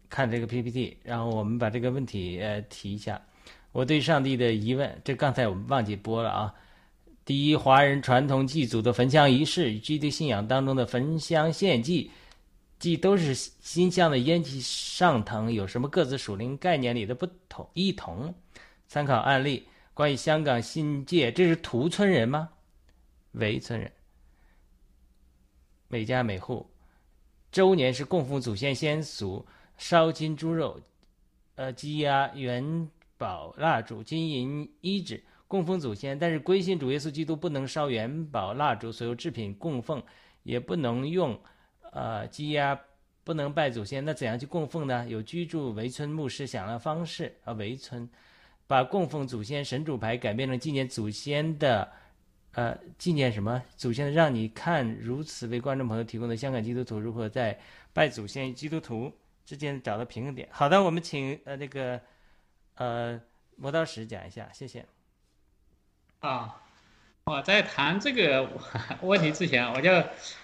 [0.10, 3.22] 看这个 PPT，然后我们把这个问题呃提一下。
[3.72, 6.54] 我对上帝的疑问，这刚才我们忘记播了啊。
[7.30, 12.10] 第一，华人传统祭祖的焚香仪式与基督信仰当中的焚香献祭，
[12.80, 18.34] 既都是新香的烟气上腾，有什么各自属灵概念里的不同异同？
[18.88, 22.50] 参考案例，关于香港新界，这是屠村人吗？
[23.34, 23.92] 围村人，
[25.88, 26.66] 每家每户
[27.52, 29.46] 周年是供奉祖先先祖，
[29.78, 30.82] 烧金猪肉，
[31.54, 32.90] 呃，鸡鸭元。
[33.20, 40.02] 宝蜡烛、金银衣纸供奉祖先，但是归信主耶稣基督不能烧元宝蜡烛，所有制品供奉
[40.44, 41.38] 也不能用，
[41.92, 42.80] 呃，鸡鸭
[43.24, 45.06] 不能拜祖先，那怎样去供奉呢？
[45.10, 48.08] 有居住围村牧师想了方式啊，围村
[48.68, 51.92] 把供奉祖先神主牌改变成纪念祖先的，
[52.54, 54.14] 呃，纪念什么祖先？
[54.14, 57.60] 让你看如此为观众朋友提供的香港基督徒如何在
[57.92, 59.12] 拜祖先基督徒
[59.46, 60.48] 之间找到平衡点。
[60.52, 62.00] 好的，我们请呃那个。
[62.76, 63.20] 呃，
[63.58, 64.86] 磨刀石讲一下，谢谢。
[66.20, 66.54] 啊，
[67.24, 68.46] 我在谈这个
[69.02, 69.90] 问题之前，我就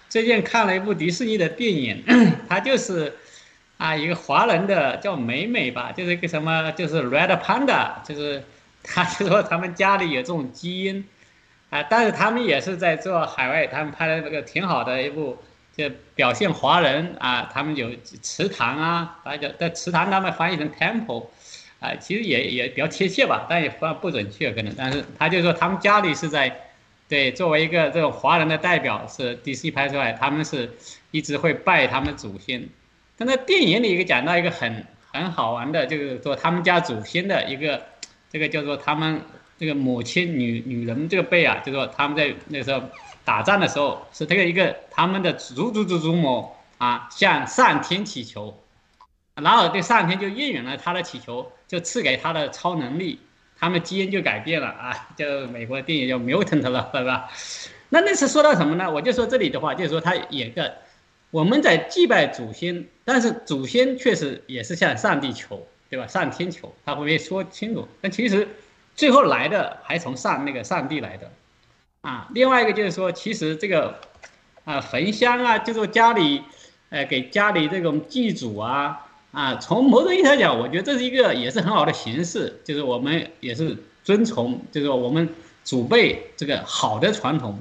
[0.07, 2.01] 最近看了一部迪士尼的电影，
[2.47, 3.13] 它就是
[3.77, 8.41] 啊一个华人的叫美美吧，就是一个什么，就是 Red Panda，就是
[8.83, 11.05] 他就说他们家里有这种基因
[11.69, 15.37] 啊，但是他们也是在做海外，他们拍的那个挺好的一部，
[15.75, 21.25] 就表现华人啊，他们有祠堂啊，大家在祠堂他们翻译成 Temple。
[21.85, 24.73] 啊，其实也也比较贴切吧，但也不不准确可能。
[24.75, 26.51] 但是他就说他们家里是在，
[27.07, 30.75] 对，作为一个这种华人的代表是 DC 拍出来，他们是
[31.11, 32.67] 一直会拜他们祖先。
[33.15, 34.83] 但在电影里一个讲到一个很
[35.13, 37.79] 很好玩的，就是说他们家祖先的一个
[38.31, 39.21] 这个叫做他们
[39.59, 42.81] 这个母亲女女人这个辈啊，就说他们在那时候
[43.23, 48.59] 打仗的时候是这个一个他们的祖祖祖祖母啊向上天祈求。
[49.35, 53.19] 然后对上天就应允了他的祈求，就赐给他的超能力，
[53.57, 55.09] 他们基因就改变了啊！
[55.15, 57.29] 就美国电影叫 mutant 了，对吧？
[57.89, 58.91] 那那次说到什么呢？
[58.91, 60.73] 我就说这里的话，就是说他也个
[61.31, 66.05] 我们在祭拜祖先，但是祖先确实也是向上帝求，对吧？
[66.07, 67.87] 上天求，他会不会说清楚。
[68.01, 68.47] 但其实
[68.95, 71.31] 最后来的还从上那个上帝来的
[72.01, 72.27] 啊。
[72.33, 73.99] 另外一个就是说，其实这个
[74.65, 76.41] 啊焚香啊，就是家里
[76.89, 79.04] 呃给家里这种祭祖啊。
[79.35, 85.27] 啊，从某种意义上讲，我觉得这是一个也是很好的形式，就是我们也是遵从，就是我们
[85.65, 87.59] 祖辈这个好的传统。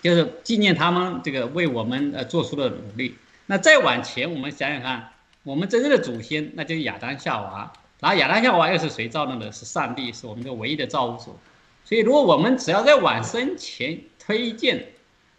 [0.00, 3.16] 就是纪念他们这个为我们呃做出的努力。
[3.44, 5.10] 那再往前，我们想想看，
[5.42, 7.70] 我们真正的祖先那就是亚当夏娃，
[8.00, 9.52] 然后亚当夏娃又是谁造的呢？
[9.52, 11.36] 是上帝，是我们的唯一的造物主。
[11.84, 14.86] 所以，如果我们只要在往生前推荐，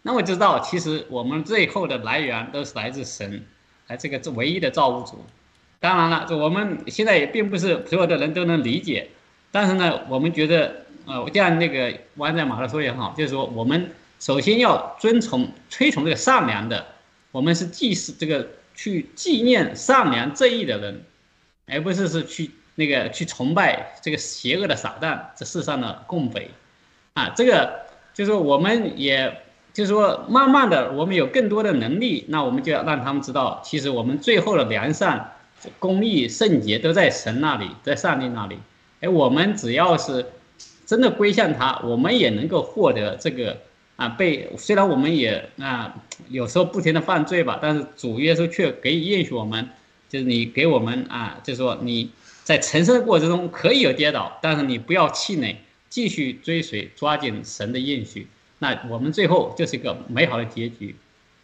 [0.02, 3.44] 那我知道其实我们最后的来源都是来自神，
[3.88, 5.24] 来这个唯一的造物主。
[5.80, 9.08] 当然了，这我们现在也并不是所有的人都能理解，
[9.50, 13.90] 但是呢，我们觉得，呃，像那个湾仔马特说也很好，就是说我们。
[14.20, 16.84] 首先要遵从、推崇这个善良的，
[17.32, 21.02] 我们是祭祀这个去纪念善良正义的人，
[21.66, 26.50] 而不是是去那个去崇拜这个邪恶的撒旦，这世上的共匪，
[27.14, 27.80] 啊，这个
[28.12, 29.40] 就是说我们也
[29.72, 35.32] 就是说，慢慢的我们有更多的能力，那我们就要让他们知道，其实我们最后的良善、
[35.78, 38.58] 公义、圣洁都在神那里，在上帝那里，
[39.00, 40.26] 哎，我们只要是
[40.86, 43.56] 真的归向他，我们也能够获得这个。
[44.00, 45.94] 啊，被虽然我们也啊
[46.30, 49.68] 有时候不停的犯罪吧，但是主耶稣却给予允许我们，
[50.08, 52.10] 就是你给我们啊，就是说你
[52.42, 55.54] 在成圣的过程中可以有跌倒，但是你不要气馁，
[55.90, 58.26] 继续追随，抓紧神的应许，
[58.58, 60.96] 那我们最后就是一个美好的结局，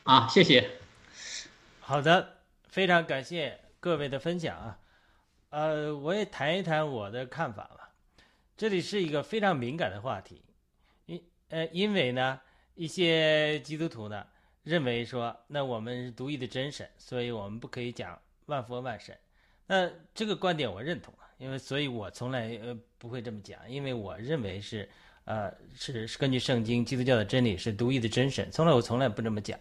[0.05, 0.67] 啊，谢谢。
[1.81, 2.37] 好的，
[2.71, 4.79] 非常感谢各位的分享啊，
[5.51, 7.93] 呃，我也谈一谈我的看法吧，
[8.57, 10.43] 这里是一个非常敏感的话题，
[11.07, 12.41] 因呃因为呢。
[12.79, 14.27] 一些基督徒呢
[14.63, 19.17] 认为说，那我们是独一的真神，所以我们不可以讲万佛万神。
[19.67, 24.87] 那这个观点我认同啊，因为所以我从来呃不会这么讲，因为我认为是
[25.25, 29.59] 呃是是根据圣经基督教的真理是独一的真神，从来我从来不这么讲。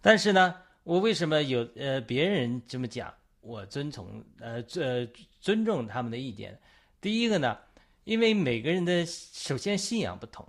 [0.00, 3.12] 但是呢，我为什么有呃别人这么讲，
[3.46, 5.06] 我遵从呃呃
[5.40, 6.58] 尊重他们的意见？
[7.00, 7.56] 第一个呢，
[8.04, 10.46] 因为每个人的首先信仰不同，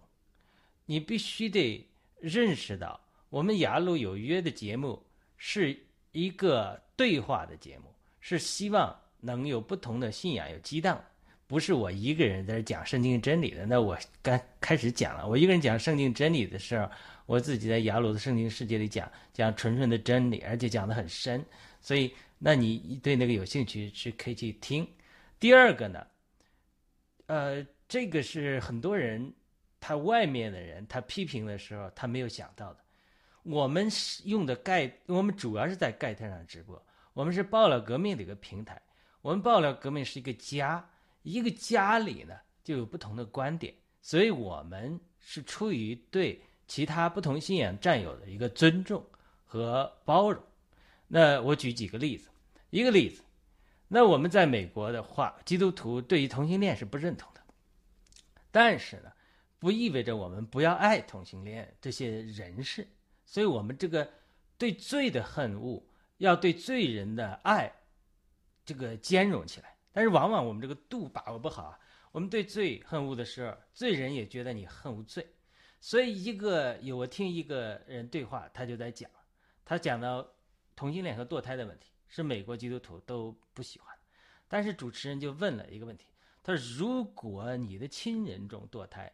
[0.86, 1.88] 你必须得。
[2.20, 5.00] 认识到我们雅鲁有约的节目
[5.38, 5.80] 是
[6.14, 11.00] 一个对话的节目，是希望能有不同的信仰有激荡，
[11.46, 13.68] 不是我一个人在这讲圣经真理的。
[13.68, 16.90] 那我刚开始讲了，我一个人讲圣经真理的时候，
[17.28, 21.46] 我自己在雅鲁的圣经世界里讲讲纯纯的真理，而且讲的很深。
[21.80, 24.88] 所以，那你对那个有兴趣是可以去听。
[25.40, 26.08] 第二个呢，
[27.28, 29.34] 呃，这个是很多人。
[29.80, 32.80] 他外面的人，他批评的时候，他没有想到的。
[33.44, 36.84] 我们是用的盖，我们主要是在盖特上直播。
[37.14, 38.82] 我们是爆料革命的一个平台。
[39.22, 40.84] 我们爆料革命是一个家，
[41.22, 49.06] 一个家里呢就有不同的观点，所以我们是出于对其他不同信仰战友的一个尊重
[49.46, 50.44] 和包容。
[51.08, 52.30] 那我举几个例子，
[52.70, 53.24] 一个例子，
[53.88, 57.42] 那我们在美国的话，基督徒对于同性恋是不认同的，
[58.52, 59.12] 但是呢。
[59.60, 62.88] 不意味着我们不要爱同性恋这些人士，
[63.26, 64.08] 所以我们这个
[64.56, 65.84] 对罪的恨恶，
[66.18, 67.74] 要对罪人的爱，
[68.64, 69.76] 这个兼容起来。
[69.92, 71.80] 但是往往我们这个度把握不好啊，
[72.12, 75.26] 我们对罪恨恶的时候，罪人也觉得你恨恶罪。
[75.82, 79.10] 所以一个有我听一个人对话，他就在讲，
[79.66, 80.36] 他讲到
[80.78, 83.94] 同性恋和堕胎的问题，是美国基督徒都不喜欢。
[84.48, 86.06] 但是主持人就问了一个问题，
[86.42, 89.12] 他说：如果你的亲人中堕胎，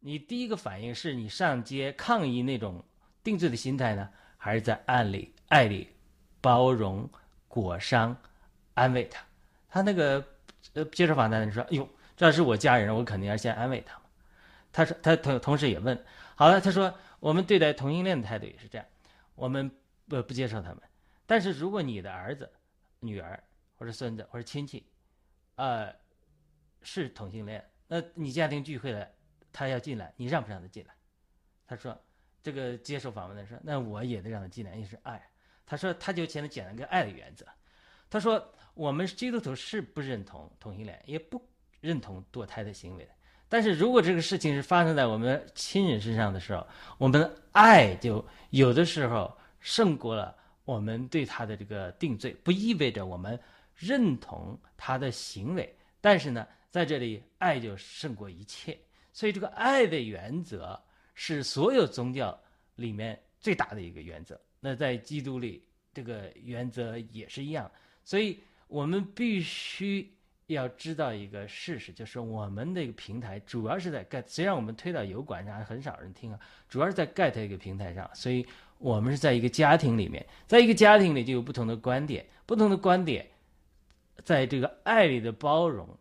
[0.00, 2.84] 你第一个反应是你上街抗议那种
[3.22, 5.88] 定罪的心态呢，还是在暗里爱里
[6.40, 7.08] 包容、
[7.48, 8.14] 裹伤、
[8.74, 9.24] 安慰他？
[9.68, 10.22] 他那个
[10.74, 14.00] 呃接受访谈的人说：“哎呦，这要是我家人，我肯定要先安慰他
[14.72, 16.04] 他说他同同时也问
[16.34, 18.86] ：“好了，他说我们对待同性恋的态度也是这样，
[19.34, 19.70] 我们
[20.08, 20.80] 不不接受他们。
[21.26, 22.50] 但是如果你的儿子、
[23.00, 23.42] 女儿
[23.76, 24.86] 或者孙子或者亲戚，
[25.56, 25.94] 呃，
[26.82, 29.06] 是同性恋，那你家庭聚会了。”
[29.58, 30.94] 他要进来，你让不让他进来？
[31.66, 31.98] 他说
[32.44, 35.26] ：“这个接受访问的人说，那我也得让他进来，因为是爱。”
[35.64, 37.46] 他说：“他就现在讲了个爱的原则。”
[38.10, 41.42] 他说：“我们基督徒是不认同同性恋，也不
[41.80, 43.10] 认同堕胎的行为的。
[43.48, 46.66] 但是如果这个事情是发生在我们亲人身上的时候，
[46.98, 50.36] 我们的爱就有的时候胜过了
[50.66, 52.36] 我们对他的这个定罪。
[52.44, 53.40] 不意味着我们
[53.74, 58.78] 认同他的行为，但是呢，在这里爱就胜过一切。”
[59.14, 60.78] 所以，这个爱的原则
[61.14, 62.38] 是所有宗教
[62.74, 64.38] 里面最大的一个原则。
[64.60, 65.62] 那在基督里，
[65.94, 67.70] 这个原则也是一样。
[68.04, 68.38] 所以
[68.68, 70.12] 我们必须
[70.48, 76.38] 要知道一个事实，就是我们的一个平台主要是在 Get，虽然我们推到油管上很少人听啊，
[76.68, 78.10] 主要是在 Get 一个平台上。
[78.14, 78.46] 所以
[78.78, 83.26] 我们是在一个家庭里面，在一个家庭里就有不同的观点，不同的观点，
[84.24, 85.98] 在这个爱里的包容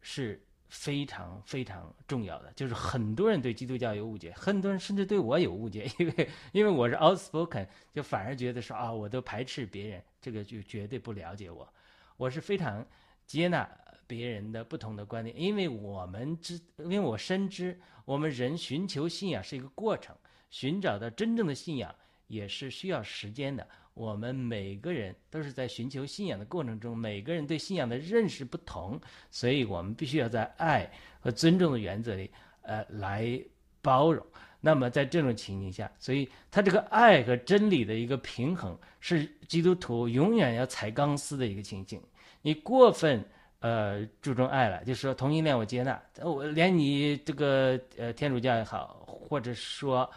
[0.00, 0.40] 是。
[0.70, 11.72] 非常非常重要的，就是很多人对基督教有误解，很多人甚至对我有误解，因 为因为我是 outspoken，就反而觉得说啊，我都排斥别人，这个就绝对不了解我。
[12.16, 12.84] 我是非常
[13.24, 13.68] 接纳
[14.08, 20.16] 别人的不同的观点，因为我们知，因为我深知，我们人寻求信仰是一个过程，
[20.50, 21.94] 寻找到真正的信仰
[22.26, 23.66] 也是需要时间的。
[23.94, 29.00] 我们每个人都是在寻求信仰的过程中，每个人对信仰的认识不同，
[29.30, 32.28] 所以我们必须要在爱和尊重的原则里，
[32.62, 33.40] 呃，来
[33.80, 34.26] 包容。
[34.60, 42.02] 那么在这种情形下，所以他这个爱和真理的一个平衡，是基督徒永远要踩钢丝的一个情景。
[42.42, 43.24] 你过分
[43.60, 50.10] 呃注重爱了，就是说同性恋我接纳，我连你这个呃天主教也好，或者说。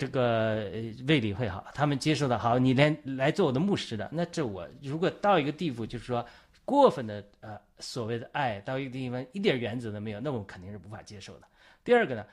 [0.00, 0.72] 这个
[1.06, 6.26] 胃里会好，他们接受的好，你连来做我的牧师的，那这我如果到一个地步，就是说
[6.64, 11.46] 过分的呃所谓的爱，到一个地方一点原则都没有，那我肯定是无法接受的。
[11.84, 12.24] 第二个呢，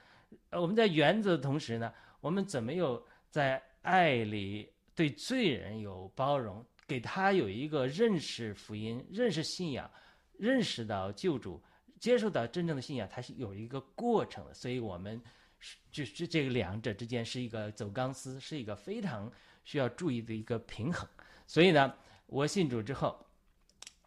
[0.52, 1.92] 我们在原则的同时呢，
[2.22, 9.92] 我们怎么有在爱里对罪人有包容，给他有一个认识福音、认识信仰、
[10.38, 11.62] 认识到救主、
[12.00, 15.22] 接受到真正的信仰，它是有一个过程的，所以我们。
[15.60, 19.32] 是就是这个两者之间是一个走钢丝，是一个非常
[19.64, 21.08] 需要注意的一个平衡。
[21.46, 21.94] 所以呢，
[22.28, 23.26] 我信主之后，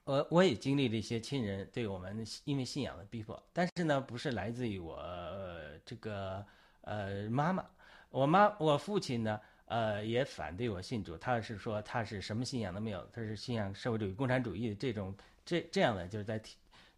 [0.05, 5.03] 我我也经历了一些亲人对我们因为信仰的逼迫，但是呢，不是来自于我
[5.85, 6.45] 这个
[6.83, 7.65] 呃妈妈，
[8.11, 16.41] 我妈我父亲呢，呃也反对我信主，他是说他是什么信仰都没有，他是信仰社会主义共产主义的这种这这样的，就是在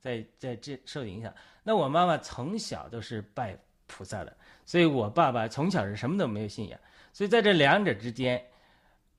[0.00, 1.32] 在在这受影响。
[1.62, 3.59] 那我妈妈从小都是拜。
[3.93, 4.34] 菩萨的，
[4.64, 6.80] 所以我爸爸从小是什么都没有信仰，
[7.12, 8.43] 所以在这两者之间，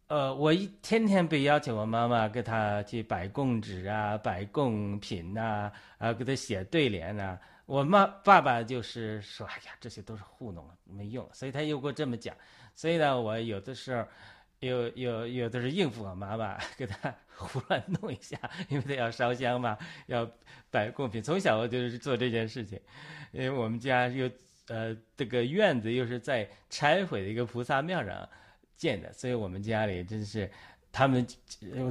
[0.08, 7.38] 呃，我一天天被要求我妈妈给他去摆供纸啊，摆贡品呐，啊，给他写对联呐。
[7.68, 12.36] 我妈爸爸就是说，哎呀，这些都是糊弄，没用，所以他又给我这么讲。
[12.74, 14.04] 所以呢，我有的时候，
[14.60, 18.38] 有有有的是应付我妈妈，给他 胡乱弄一下，
[18.70, 20.28] 因为他要烧香嘛，要
[20.72, 21.22] 摆贡品。
[21.22, 22.80] 从小我就是做这件事情，
[23.32, 24.30] 因为我们家又。
[24.68, 28.28] 呃，这个院子又是在拆毁的一个菩萨庙上
[28.78, 30.50] 建的，所以我们家里真是
[30.92, 31.26] 他们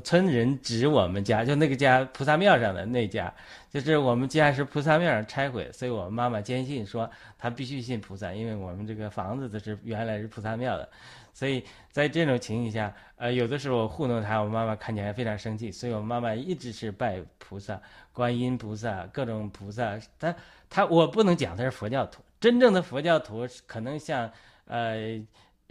[0.03, 3.33] 村人指我们家，就那个家菩萨庙上的那家，
[3.71, 10.89] 就是我们家是菩萨庙上拆毁，所以我妈妈坚信说她必须信菩萨，因为我们这个房子都是原来是菩萨庙的，
[11.35, 17.81] 所以在这种情形下，呃，有的时候我糊弄她，我妈妈看起来非常生气，所以我妈妈一直是拜菩萨、
[18.13, 20.35] 观音菩萨、各种菩萨，她
[20.71, 22.23] 她我不能讲她是佛教徒。
[22.43, 24.29] 真正的佛教徒可能像，
[24.65, 24.97] 呃，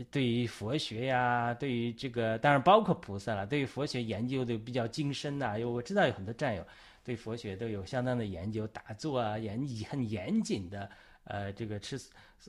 [0.09, 5.59] 对于佛学呀，对于这个，当然包括菩萨了，对于佛学研究的比较精深呐。
[5.59, 6.65] 有我知道有很多战友
[7.03, 10.89] 对佛学都有相当的研究，打坐啊，严很严谨的，
[11.25, 11.99] 呃，这个吃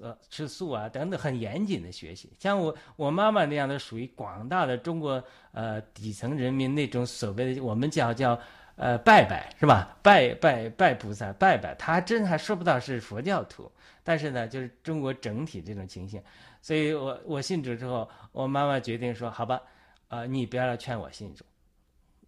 [0.01, 2.33] 呃吃素啊等等很严谨的学习。
[2.39, 5.21] 像我我妈妈那样的，属于广大的中国
[5.51, 8.39] 呃底层人民那种所谓的我们叫叫。
[8.75, 9.95] 呃，拜拜是吧？
[10.03, 11.75] 拜拜拜菩萨，拜拜。
[11.75, 13.71] 他真还说不到是佛教徒，
[14.05, 16.23] 但是呢，就是中国整体这种情形。
[16.61, 19.63] 所以我我信主之后，我妈妈决定说：“好吧，
[20.09, 21.45] 啊，你不要来劝我信主，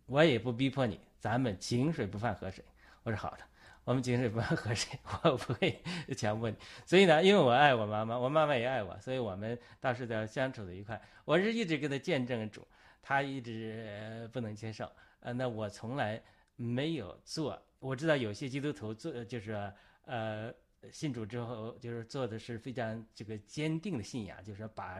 [0.07, 2.65] 我也不逼迫你，咱们井水不犯河水。”
[3.05, 3.45] 我说：“好的，
[3.85, 5.83] 我们井水不犯河水， 我不会
[6.17, 6.57] 强迫你。”
[6.87, 11.01] 所以呢，因为我爱我妈妈，我妈妈也爱我，所以我们倒是在相处的愉快。
[11.25, 12.67] 我是一直跟他见证主，
[13.03, 14.91] 他一直不能接受。
[15.21, 16.23] 呃，那我从来。
[16.57, 19.73] 没有做，我知道有些基督徒做，就是
[20.05, 20.55] 呃
[20.93, 24.99] 信主之后，就是做的是非常这个坚定的信仰，就是把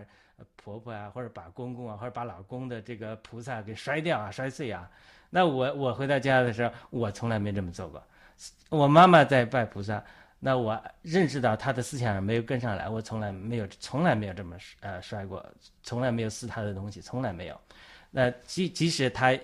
[0.57, 4.91] 婆婆啊，或者把公公啊，或者把老公的这个菩萨给摔掉啊、摔碎啊。
[5.31, 8.03] 那我我回到家的时候，我从来没这么做过。
[8.69, 10.05] 我妈妈在拜菩萨，
[10.39, 15.45] 那我认识到她的思想没有跟上来，我从来没有从来没有这么呃摔过，
[15.83, 17.61] 从来没有撕她的东西，从来没有。
[18.11, 19.39] 那即即使她。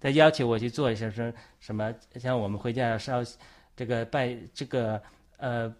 [0.00, 3.20] 她要求我去做一些什什么，像我们回家要烧，
[3.74, 5.02] 这个拜这个
[5.38, 5.74] 呃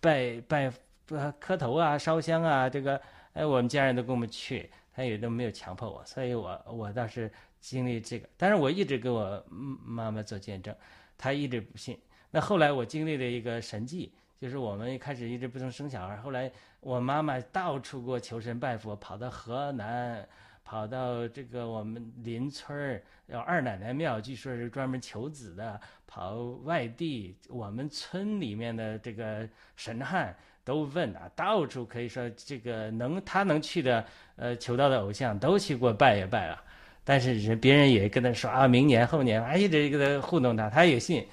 [0.00, 0.72] 拜拜
[1.08, 3.00] 呃磕头啊，烧香啊，这个
[3.32, 7.28] 哎我们家人都跟我们去，他也都没有强迫我，所以我我倒是
[7.60, 10.72] 经历这个，但是我一直给我妈妈做见证，
[11.18, 11.98] 她一直不信。
[12.30, 20.28] 那后来我经历了一个神迹，就是我们一开始一直不能生小孩，后来我妈妈到处给我求神拜佛，跑到河南。
[20.66, 25.80] 跑到这个我们邻村儿，有二奶奶庙，据说是专门求子的。
[26.08, 34.04] 跑外地，我们村里面的这个神汉都问啊，到处可以说这个能他能去的，
[34.34, 36.60] 呃，求到的偶像都去过拜一拜了。
[37.04, 41.24] 但是人别人也跟他说啊，明年后年，哎，一直给他糊弄他，他也信。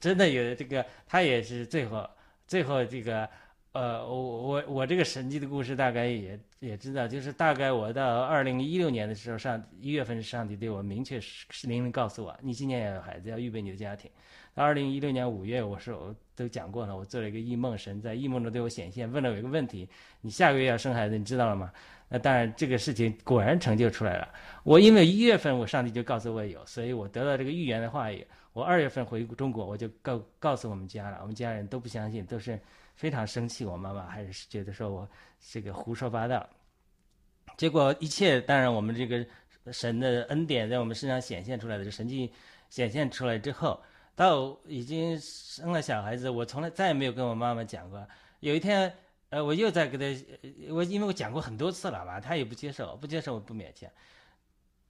[0.00, 2.08] 真的有这个，他也是最后
[2.46, 3.28] 最后这个，
[3.76, 14.10] 呃，我我我这个神迹的故事大概也也知道，就是大概我到二零一六年的时候，上一月份，上帝对我明确是明明告诉我，你今年要有孩子，要预备你的家庭。
[14.54, 19.86] 二零一六年五月，我说我都讲过了，我做了一个异梦，神在异梦中对我显现，问了我一个问题：
[20.22, 21.70] 你下个月要生孩子，你知道了吗？
[22.08, 24.26] 那当然，这个事情果然成就出来了。
[24.62, 28.26] 我因为一月份我上帝就告诉我有，所以我得到这个预言的话语。
[28.54, 32.58] 我二月份回中国，我就告告诉我们家了，我们家人都不相信，都是
[32.96, 33.64] 非常生气。
[33.64, 36.44] 我妈妈还是觉得说我这个胡说八道。
[37.56, 39.24] 结果一切，当然我们这个
[39.72, 42.32] 神的恩典在我们身上显现出来的，神迹
[42.68, 43.80] 显现出来之后，
[44.16, 48.04] 到已经生了小孩子，我从来再也没有跟我妈妈讲过。
[48.40, 48.92] 有一天。
[49.28, 50.04] 呃，我又在给他，
[50.72, 53.90] 我因为我讲过很多次了吧，他也不接受，不接受我不勉强。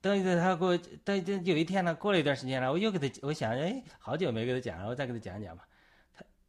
[0.03, 5.67] 等着他给我，等等有一天呢，过了一段时间了，我又给他，我想，哎，好久没给他讲了，我再给他讲讲吧。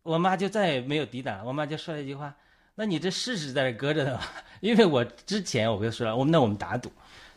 [0.08, 2.34] 我妈就再也没有抵挡，我妈就说了一句话
[2.76, 4.32] ：“那你这事实在这搁着呢吧？”
[4.62, 6.90] 因为我之前我跟他说了，我们那我们打赌，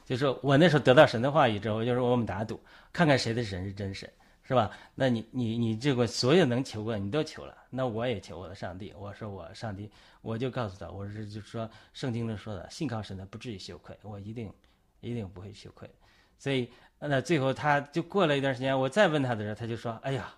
[0.04, 2.60] 就是我那时候得到神的话语之后，就是我们打赌，
[2.92, 4.08] 看看谁的神是真神。
[4.42, 4.68] 是吧？
[4.96, 8.92] 那你你你这个所有能求过你都求了，那我也求我的上帝。
[8.98, 9.88] 我说我上帝，
[10.22, 14.52] 我就告诉他，我是就说圣经中说的，信靠神的不至于羞愧，我一定
[15.00, 15.88] 一定不会羞愧。
[16.36, 16.68] 所以
[16.98, 20.34] 那最后他就过了一段时间，我再问他的时候，他就说：“哎呀，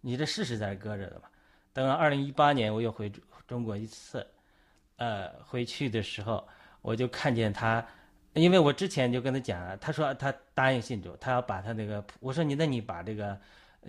[0.00, 1.28] 你这事实在这搁着的嘛。”
[1.72, 3.10] 等二零一八年我又回
[3.46, 4.26] 中国一次，
[4.96, 6.46] 呃，回去的时候
[6.80, 7.84] 我就看见他。
[8.34, 13.38] 因为我之前就跟他讲了，他说他答应信主，他要把他那个，我说你那你把这个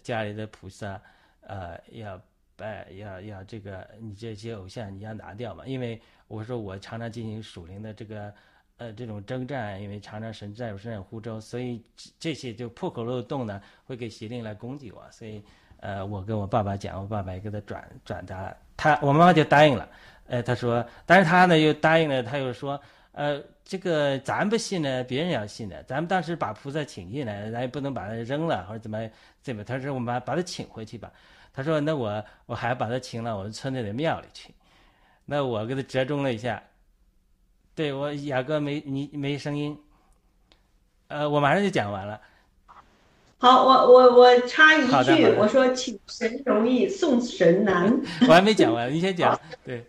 [0.02, 1.02] 家里的菩萨，
[1.40, 2.22] 呃，要
[2.58, 8.34] 拜要要这个你这些偶像你要拿掉嘛，因为我说我常常进行属灵的这个
[8.76, 11.82] 呃这种征战，因为常常神在我身上呼召，所以
[12.20, 15.42] 这些就破口漏洞呢会给邪灵来攻击我，所以
[15.84, 19.86] 呃我跟我爸爸讲，我爸爸也给他转转达，他我妈妈就答应了，
[20.28, 22.80] 呃他说，但是他呢又答应了，他又说。
[23.12, 25.84] 呃，这个咱不信呢，别人要信的。
[25.84, 29.08] 咱们当时把菩萨请进来，咱也不能把他扔了，或者怎么
[29.44, 29.64] 怎么。
[29.64, 31.12] 他说我们把把他请回去吧。
[31.54, 34.52] 他说那我我还把他请到我们村里的庙里去。
[35.26, 36.64] 那我给他折中了一下，
[37.76, 39.78] 对我雅哥没你没声音。
[41.10, 42.20] 呃，我马上就讲完了。
[43.44, 47.92] 好，我我我插一句，我说请神容易送神难。
[48.26, 49.38] 我还没讲完，你先讲。
[49.66, 49.86] 对。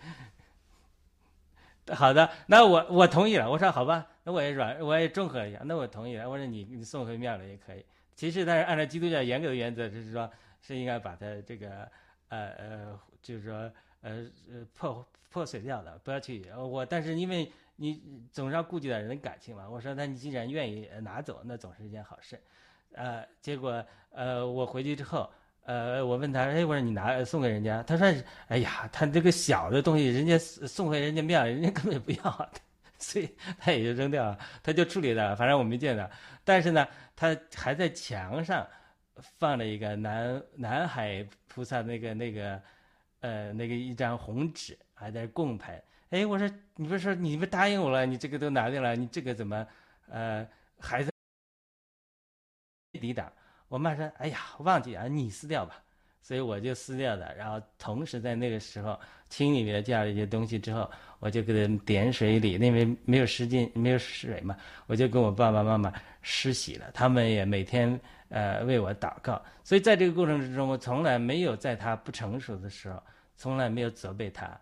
[1.92, 3.48] 好的，那我我同意了。
[3.48, 5.61] 我说好吧，那我也软，我也综合一下。
[5.66, 6.28] 那我同意了。
[6.28, 7.84] 我说你你送回庙里也可以。
[8.16, 10.28] 其实，但是按照基督教严格的原则，就是说
[10.61, 11.88] 是应该把它这个
[12.30, 16.84] 呃呃，就是说呃呃破破碎掉的，不要去我。
[16.84, 18.02] 但是因为你
[18.32, 19.70] 总是要顾及到人的感情嘛。
[19.70, 22.36] 我说那你既然愿意拿走，那总是一件好事。
[22.95, 25.30] 呃，结果呃我回去之后。
[25.66, 28.07] 呃，我问他，哎，我说你拿送给人家，他说，
[28.49, 32.51] 哎呀，他这个小的东西，人家送回人家庙，人家根本不要，
[33.01, 33.26] 所以
[33.59, 36.07] 他也就扔掉了，他就处理了，反正我没见到。
[36.45, 36.86] 但是呢，
[37.16, 38.66] 他还在墙上
[39.38, 42.61] 放了一个南南海菩萨那个那个
[43.20, 45.82] 呃那个一张红纸，还在供牌。
[46.11, 49.66] 哎，我说，你不是说你不答应我了，你这个都拿掉了，你这个怎么
[50.11, 50.47] 呃
[50.78, 51.11] 还在
[53.05, 53.30] 抵挡？
[53.68, 55.82] 我妈说：“哎呀，忘记啊，你撕掉吧。”
[56.22, 57.34] 所以我就撕掉的。
[57.34, 58.98] 然后同时在那个时候
[59.28, 65.92] 清理了这样一些东西之后，我就给他点水里，因为没有湿巾，没有水嘛，我就跟我爸爸妈妈
[66.22, 66.90] 施洗了。
[66.94, 68.00] 他们也每天
[68.30, 69.42] 呃为我祷告。
[69.62, 73.02] 所以在这个过程之中，我从来没有在他不成熟的时候，
[73.36, 74.59] 从来没有责备他，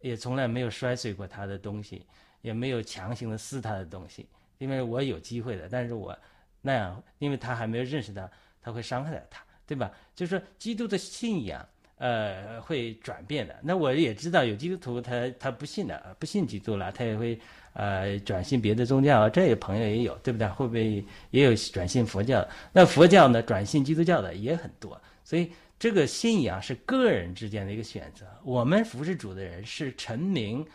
[0.00, 2.04] 也从来没有摔碎过他的东西，
[2.42, 4.28] 也没有强行的撕他的东西，
[4.58, 5.68] 因为我有机会的。
[5.70, 6.16] 但是我
[6.64, 8.28] 那样，因为他还没有认识到。
[8.66, 9.92] 他会伤害他，对吧？
[10.14, 13.54] 就是说，基督的信仰，呃，会转变的。
[13.62, 17.38] 那我也知道有基督徒，他他不信的，不信基督了，他也会
[17.74, 19.28] 呃转信别的宗教。
[19.28, 20.48] 这些朋友也有，对不对？
[20.48, 22.42] 会不会也有转信佛教？
[22.72, 24.98] 那佛教呢，转信基督教的也很多。
[25.22, 28.24] 所以这个信仰是个人之间的一个选择。
[28.42, 30.66] 我们服侍主的人是臣民，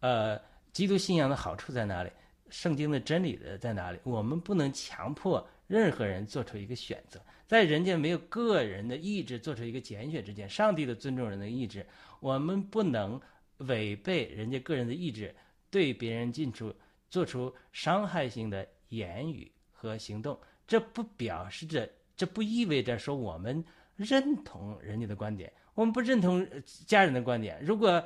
[0.00, 0.36] 呃，
[0.72, 2.10] 基督信仰的好处在哪里？
[2.50, 3.98] 圣经的真理的在哪里？
[4.02, 7.20] 我们不能强迫任何人做出一个选择。
[7.46, 11.86] 在人家没有个人的意志做出一个拣选之前，上帝的尊重人的意志，
[12.20, 13.20] 我们不能
[13.58, 15.34] 违背人家个人的意志，
[15.70, 16.74] 对别人进出
[17.08, 20.38] 做出伤害性的言语和行动。
[20.66, 26.44] 这不表示着，这不意味着说我们认同人家的观点，我们不认同
[26.86, 27.62] 家人的观点。
[27.62, 28.02] 如果，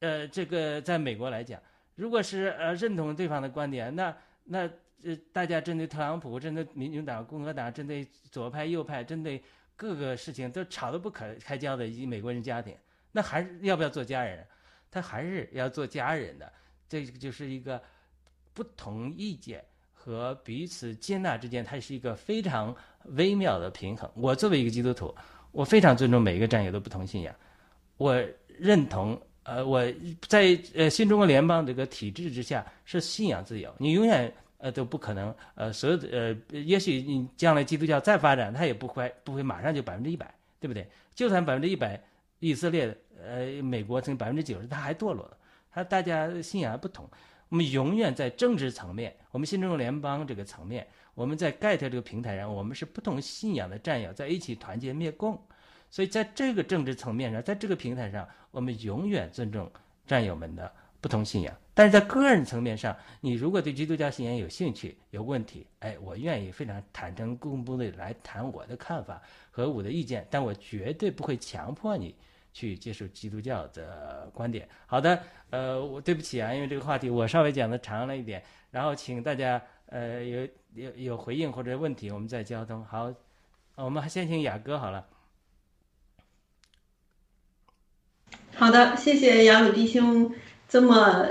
[0.00, 1.62] 呃，这个在美国来讲，
[2.00, 4.70] 如果是呃认同对方的观点，那那。
[5.02, 9.42] 呃，大家针对特朗普，针对民主党、共和党，针对左派、右派，针对
[9.74, 12.76] 各个事情都吵得不可开交的一美国人家庭，
[13.10, 14.46] 那还是要不要做家人？
[14.90, 16.52] 他还是要做家人的。
[16.86, 17.82] 这就是一个
[18.52, 24.10] 不同意见和彼此接纳之间，它是一个非常微妙的平衡。
[24.14, 25.16] 我作为一个基督徒，
[25.50, 27.34] 我非常尊重每一个战友的不同信仰，
[27.96, 28.22] 我
[28.58, 29.18] 认同。
[29.50, 29.84] 呃，我
[30.28, 40.86] 在呃新中国联邦这个体制之下是信仰自由，你永远呃都不可能呃所有的呃，也许你将来基督教再发展，它也不会不会马上就百分之一百，对不对？
[41.16, 42.00] 就算百分之一百，
[42.38, 45.36] 以色列呃美国曾百分之九十，它还堕落了，
[45.72, 47.04] 它大家信仰还不同。
[47.48, 55.36] 我们永远在政治层面，我们新中国联邦这个层面，我们在盖特这个平台上，我们是不同信仰的战友在一起团结灭共。
[55.90, 59.70] 所以在这个政治层面上，在这个平台上，我们永远尊重
[60.06, 61.54] 战友们的不同信仰。
[61.74, 69.20] 但是在个人层面上，你如果对基督教信仰有兴趣、有问题，哎，我愿意非常坦诚公布的来谈我的看法
[69.50, 72.14] 和我的意见，但我绝对不会强迫你
[72.52, 74.68] 去接受基督教的观点。
[74.86, 82.84] 好的，呃，我对不起啊，因为这个话题我稍微讲的长了一点，然后请大家呃有有有回应或者问题，我们再交通。
[82.84, 83.12] 好，
[83.76, 85.06] 我们先请雅哥好了。
[88.56, 90.30] 好的，谢谢雅鲁弟兄
[90.68, 91.26] 这么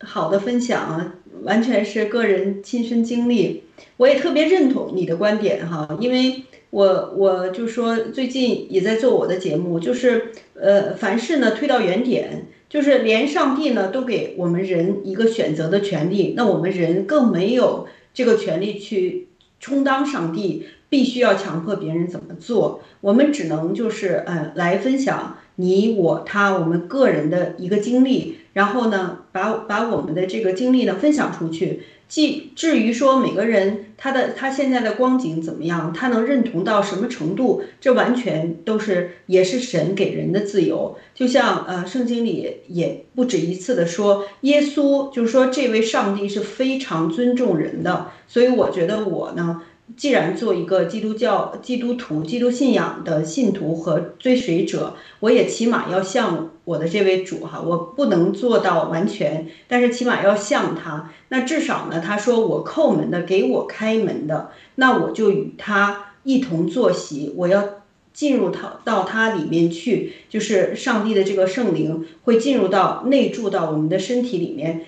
[0.00, 1.12] 好的分享，
[1.42, 3.62] 完全是个人亲身经历，
[3.96, 19.28] 我也特别认同你的观点哈，因为我我就说最近也在做我的节目，就是呃凡事呢推到原点，就是连上帝呢都给我们人一个选择的权利，那我们人更没有这个权利去
[19.60, 25.38] 充当上帝，必须要强迫别人怎么做，我们只能就是呃来分享。
[25.56, 31.82] 你我他，我们个人的一个经历，然后呢，把把我们的这个经历呢分享出去。
[32.06, 40.96] 既至于说每个人他的他现在的光景怎么样，他能认同到什么程度，这完全都是也是神给人的自由。
[41.14, 48.08] 就像呃，圣经里也不止一次的说，耶稣就是说这位上帝是非常尊重人的。
[48.28, 49.62] 所以我觉得我呢。
[49.96, 61.12] 既然做一个基督教、基督徒、基督信仰的信徒和追随者，我也起码要像我的这位主哈，我不能做到完全，但是起码要像他。
[61.28, 67.82] 那至少呢，他说我叩门的，给我开门的，那我就与他一同坐席，我要
[68.14, 74.86] 进入他到他里面去，就是上帝的这个圣灵会进入到内住到我们的身体里面，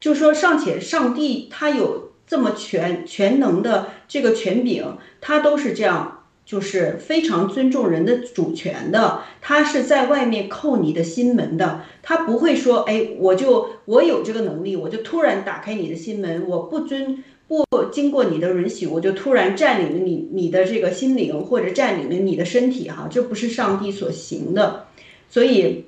[0.00, 2.08] 就说尚且上帝他有。
[2.30, 4.82] 这么全全能的这个权柄，
[5.20, 9.20] 他都是这样，就是非常尊重人的主权的。
[9.42, 24.86] 他是在外面扣你的心门的，他不会说，哎，我就我有这个能力，我就突然打开你的心门，我不尊不经过你的允许，我就突然占领了你你的这个心灵或者占领了你的身体，哈，这不是上帝所行的。
[25.28, 25.84] 所以，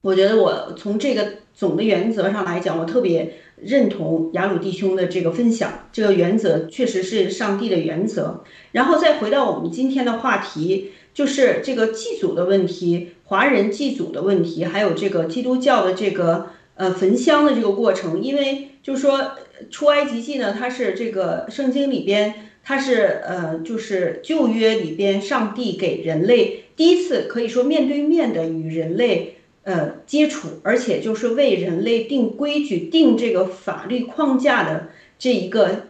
[0.00, 3.30] 我觉得我从这个总的原则上来讲，我特别。
[3.62, 8.44] 认同雅鲁弟兄的这个分享，这个原则确实是上帝的原则。
[8.72, 18.22] 然后再回到我们今天的话题，就是这个祭祖的问题，华人祭祖的问题，还有这个基督教的这个呃焚香的这个过程。
[18.22, 19.32] 因为就是说
[19.70, 29.34] 出埃及记呢，它是这个圣经里边，它是呃就是旧约里边上帝给人类第一次可以说面对面的与人类。
[29.68, 34.88] 呃，接触，而且就是为人类定规矩、定这个法律框架的
[35.18, 35.88] 这一个，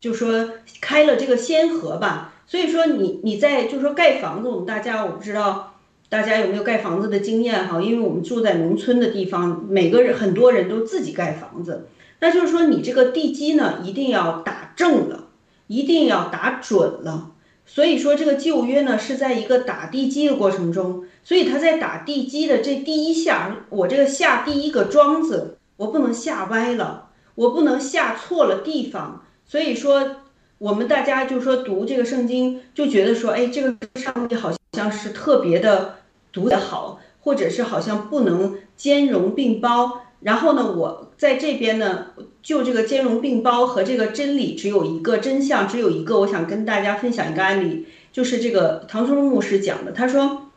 [0.00, 0.50] 就说
[0.80, 2.34] 开了这个先河吧。
[2.48, 11.86] 所以说，你你在就说盖房子，我们大家我不知道大家有没有盖房子的经验哈，因为我们住在农村的地方，每个人很多人都自己盖房子，
[12.18, 15.28] 那就是说你这个地基呢一定要打正了，
[15.68, 17.30] 一定要打准了。
[17.74, 21.06] 所以说这个旧约呢是在一个打地基的过程中。
[21.24, 29.24] 所以他在打地基的这第一下，我这个下第一个桩子，我不能下歪了，我不能下错了地方。
[29.46, 30.16] 所以说，
[30.58, 35.94] 我们大家就说读这个圣经，就觉得说，哎，这个上帝好像是特别的
[36.30, 40.02] 读得好，或者是好像不能兼容并包。
[40.20, 42.06] 然后呢，我在这边呢，
[42.42, 50.48] 就这个兼容并包和这个真理只有一个真相只有一个，我想跟大家分享一个案例，就是这个唐宗牧师讲的，他说。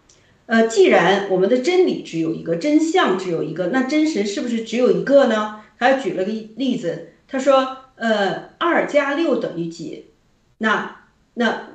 [0.47, 5.61] 呃，既然我们的真理只有一个，真相只有一个，那真神是不是只有一个呢？
[5.79, 10.05] 他举了个例子，他说，呃，二加六等于几？
[10.59, 11.01] 那
[11.33, 11.69] 那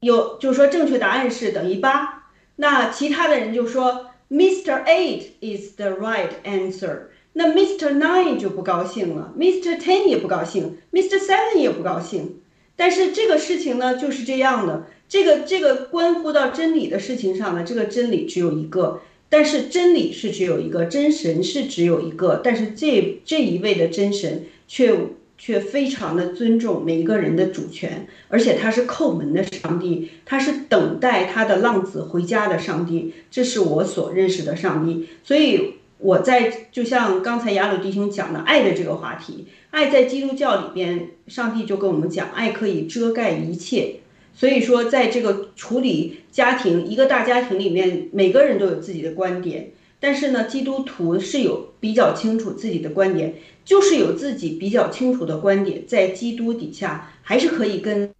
[0.00, 2.30] 有就是说正确答案是等于八。
[2.56, 4.84] 那其他的人就说，Mr.
[4.84, 7.10] Eight is the right answer。
[7.42, 7.96] 那 Mr.
[7.96, 9.80] Nine 就不高兴了，Mr.
[9.80, 11.16] Ten 也不高兴，Mr.
[11.16, 12.36] Seven 也不高兴。
[12.76, 24.94] 但是这个事情呢，就是这样的，这个这个关乎到真理的事情上呢，这个真理只有一个，但是真理是只有一个，真神是只有一个，但是这这一位的真神却
[25.38, 35.76] 却非常的尊重每一个人的主权，而且他是叩门的上帝，他是等待他的浪子回家的上帝，这是我所认识的上帝，所以。
[36.00, 43.96] 我在就像刚才雅鲁弟兄讲的爱的这个话题，爱在基督教里边，上帝就跟我们讲，爱可以遮盖一切。
[44.34, 53.34] 所以说，在这个处理家庭一个大家庭里面，每个人都有自己的观点，但是呢，基督徒是有比较清楚自己的观点，
[53.64, 58.10] 就是有自己比较清楚的观点，在基督底下还是可以跟。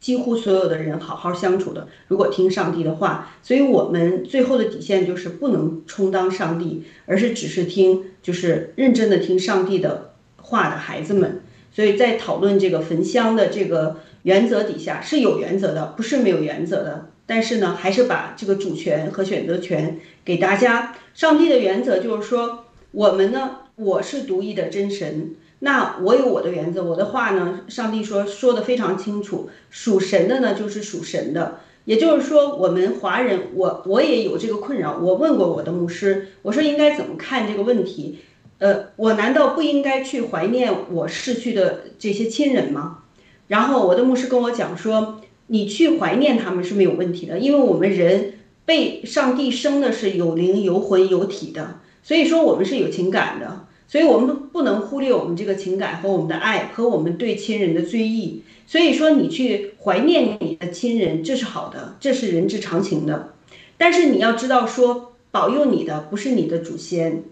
[0.00, 11.42] 几乎所有的人好好相处的，如果听上帝的话，所以我们最后的底线就是不能充当上帝，而是只是听，就是认真的听上帝的话的孩子们。
[11.72, 17.10] 所以在讨论这个焚香的这个原则底下是有原则的，不是没有原则的。
[17.26, 20.96] 但是呢，还是把这个主权和选择权给大家。
[21.14, 25.36] 上帝的原则就是说，我们呢，我是独一的真神。
[25.62, 38.20] 那我有我的原则，我的话呢，上帝说说的非常清楚，属神的呢就是属神的，也就是说我们华人，我我也有这个困扰，我问过我的牧师，我说应该怎么看这个问题，
[38.58, 43.00] 呃，我难道不应该去怀念我逝去的这些亲人吗？
[43.46, 48.32] 然后我的牧师跟我讲说，你去怀念他们是没有问题的，因为我们人
[48.64, 53.66] 被上帝生的是有灵有魂有体的，所以说我们是有情感的。
[53.90, 58.44] 所以，我们不能忽略我们这个情感和我们的爱和我们对亲人的追忆。
[58.64, 63.32] 所以说，你去怀念你的亲人，这是好的，这是人之常情的。
[63.76, 67.24] 但是你要知道，说保佑你的不是你的祖先，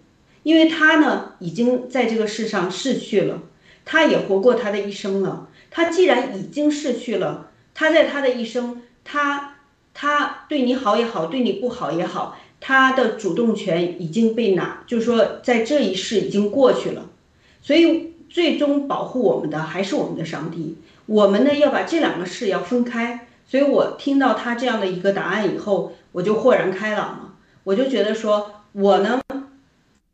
[0.43, 3.41] 因为他呢已经在这个世上逝去了，
[3.85, 5.49] 他也活过他的一生了。
[5.71, 9.59] 他既然已经逝去了，他在他的一生，他
[9.95, 12.37] 他对你好也好，对你不好也好。
[12.61, 17.11] 他的主动权已经被拿，就是说，在这一世已经过去了，
[17.63, 20.77] 所以最终保护我们的还是我们的上帝。
[21.07, 23.27] 我们呢要把这两个事要分开。
[23.51, 27.35] 所以我听到他这样的一个答案以后，我就豁然开朗了。
[27.65, 29.19] 我就觉得说，我呢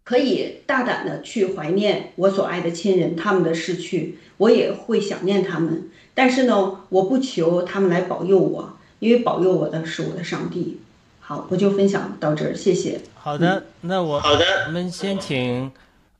[0.05, 5.90] 可以大胆的去怀念我所爱的亲人他们的逝去，我也会想念他们。
[6.14, 10.78] 但是呢，我不求他们来保佑我，因为保佑我的是我的上帝。
[11.27, 13.01] 好，我就分享到这儿，谢谢。
[13.14, 15.72] 好的，那我好的，我们先请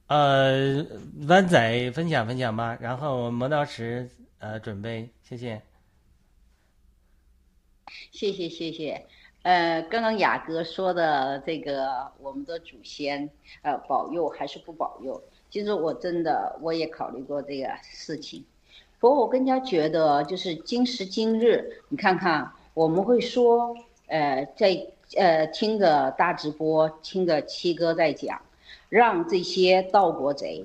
[0.07, 0.83] 呃
[1.29, 5.61] 湾仔分享分享吧，然后磨刀石呃准备，谢谢。
[8.11, 9.05] 谢谢谢谢，
[9.43, 13.29] 呃，刚刚雅哥说的这个我们的祖先
[13.61, 15.23] 呃保佑还是不保佑？
[15.51, 18.43] 其实我真的我也考虑过这个事情，
[18.99, 23.77] 不过我更加觉得就是今时今日，你看看我们会说
[24.07, 24.87] 呃在。
[25.17, 28.41] 呃，听着大直播，听着七哥在讲，
[28.89, 30.65] 让这些盗国贼，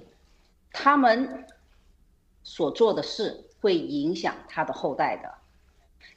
[0.72, 1.46] 他们
[2.44, 5.36] 所做的事会影响他的后代的，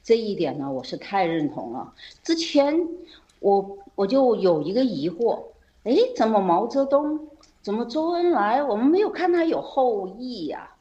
[0.02, 1.92] 这一点呢，我是太认同了。
[2.22, 2.88] 之前
[3.40, 5.42] 我我就有一个疑惑，
[5.82, 7.28] 哎，怎么毛泽东，
[7.60, 10.76] 怎么周恩来，我们没有看他有后裔呀？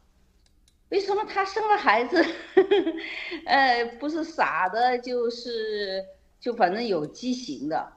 [0.89, 2.24] 为什么他生了孩子，
[3.46, 6.06] 呃，不是傻的，就是。
[6.42, 7.94] 就反正有畸形的，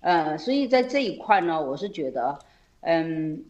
[0.00, 2.40] 呃，所以在这一块呢，我是觉得，
[2.80, 3.44] 嗯，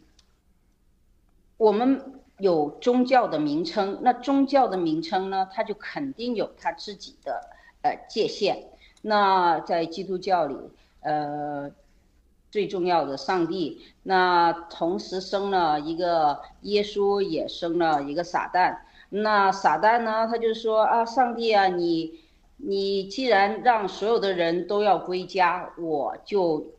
[1.57, 7.41] 我们有宗教的名称，那宗教的名称呢，它就肯定有它自己的
[7.81, 8.67] 呃界限。
[9.01, 10.55] 那在基督教里，
[10.99, 11.71] 呃，
[12.51, 18.77] 最重要的上帝，那同时生了一个耶稣，也生了一个撒旦。
[19.09, 22.23] 那撒旦呢，他就说啊，上帝啊，你。
[22.67, 26.73] 你既然让所有的人都要归家，我就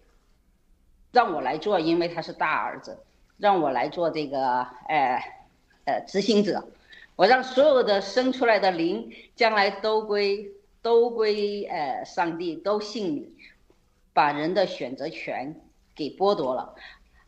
[1.12, 2.99] 让我来做，因为他是大儿子，
[3.39, 5.22] 让我来做这个，呃，
[5.84, 6.66] 呃，执行者。
[7.14, 10.51] 我让所有的生出来的灵将来都归
[10.82, 13.37] 都归呃上帝，都信你，
[14.12, 15.55] 把人的选择权
[15.95, 16.74] 给剥夺了。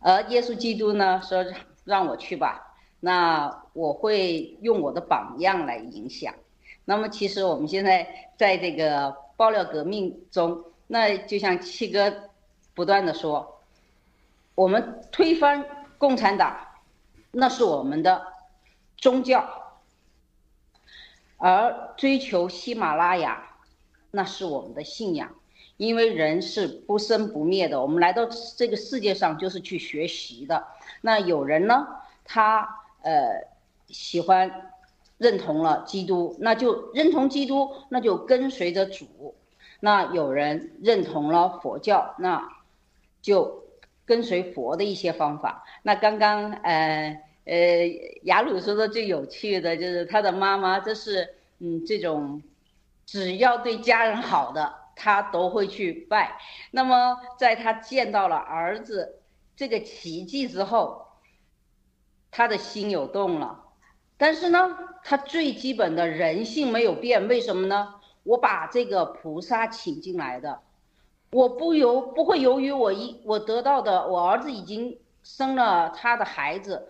[0.00, 1.44] 而耶稣基督呢，说
[1.84, 6.34] 让我去吧，那我会用我的榜样来影响。
[6.88, 12.30] 那么，其实我们现在在这个爆料革命中，那就像七哥
[12.72, 13.60] 不断的说，
[14.54, 15.66] 我们推翻
[15.98, 16.56] 共产党，
[17.30, 18.24] 那是我们的
[18.96, 19.44] 宗教；
[21.36, 23.50] 而追求喜马拉雅，
[24.10, 25.34] 那是我们的信仰。
[25.76, 28.26] 因为人是不生不灭的，我们来到
[28.56, 30.66] 这个世界上就是去学习的。
[31.02, 31.86] 那有人呢，
[32.24, 32.66] 他
[33.02, 33.46] 呃
[33.88, 34.67] 喜欢。
[35.18, 39.34] 认同了基督，那就认同基督，那就跟随着主。
[39.80, 42.48] 那有人认同了佛教，那
[43.20, 43.64] 就
[44.04, 45.64] 跟随佛的一些方法。
[45.82, 47.86] 那刚刚呃呃
[48.22, 52.42] 雅鲁说的最有趣的就是他的妈妈，这是嗯这种
[53.06, 56.38] 只要对家人好的，他都会去拜。
[56.70, 59.20] 那么在他见到了儿子
[59.56, 61.06] 这个奇迹之后，
[62.30, 63.64] 他的心有动了。
[64.18, 67.94] 但是呢，他最基本的人性没有变，为什么呢？
[68.24, 70.60] 我把这个菩萨请进来的，
[71.30, 76.88] 我不由不会由于我一我得到的，我儿子已经生了他的孩子，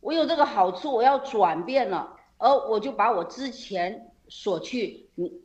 [0.00, 5.40] 我有这个好处，我要转变了，而我就把我之前所去你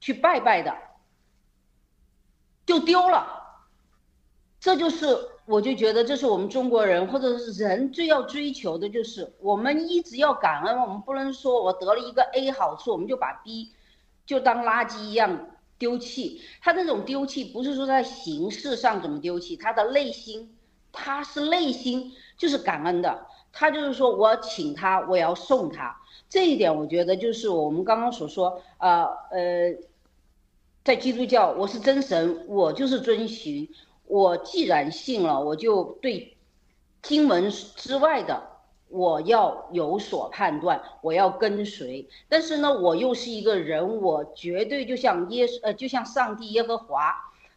[0.00, 0.74] 去拜拜的
[2.64, 3.45] 就丢了，
[4.66, 5.06] 这就是
[5.44, 13.70] 我就觉得这是我们中国人或者是人最要追求的，就是我们一直要感恩，我们不能说我得了一个 A 好处，我们就把 B。
[14.26, 20.56] 就当垃圾一样丢弃，他这种丢弃不是说在形式上怎么丢弃，他的内心，
[20.90, 25.96] 他是内心就是感恩的，他就是说我请他，我要送他，
[26.28, 29.76] 这一点我觉得就是我们刚刚所说，呃呃，
[30.82, 33.68] 在基督教我是真神，我就是遵循，
[34.06, 36.36] 我既然信了，我就对
[37.02, 38.56] 经文之外的。
[38.88, 47.12] 我要有所判断，我要跟随，但是呢，我又是一个人，我绝对就像耶稣，呃，就像上帝耶和华，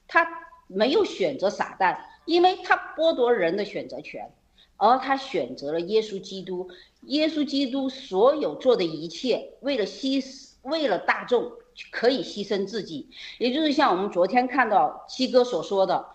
[0.08, 0.28] 他
[0.66, 4.34] 没有选择撒旦，因为他剥夺人的选择权，
[4.78, 6.68] 而他选择了耶稣基督，
[7.02, 10.20] 耶稣基督所有做的一切，为了牺，
[10.64, 11.52] 为了大众
[11.92, 16.08] 可以牺牲自己，也就是像我们昨天看到七哥所说的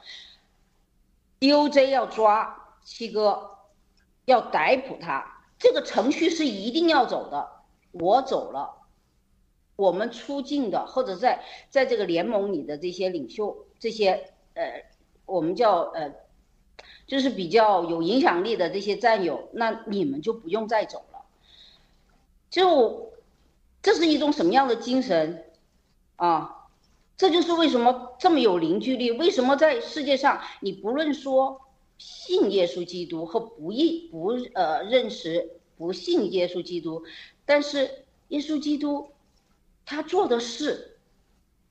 [1.44, 3.50] ，DOJ 要抓七哥。
[4.26, 7.46] 要逮捕他，这个程序是一定要走的。
[7.92, 8.74] 我走了，
[9.76, 14.82] 我们出境的或者在在这个联盟里的这些领袖，这些呃，
[15.26, 16.14] 我们叫呃，
[17.06, 21.26] 就是比较有影响力的这些战友，那你们就不用再走了。
[22.48, 23.12] 就
[23.82, 25.52] 这是一种什么样的精神
[26.16, 26.53] 啊？
[27.16, 29.10] 这就是为什么这么有凝聚力。
[29.12, 31.60] 为什么在世界上，你不论说。
[31.96, 35.48] 信耶稣基督和不义不呃认识
[35.78, 37.04] 不信耶稣基督，
[37.46, 39.10] 但是耶稣基督
[39.86, 40.96] 他做的事，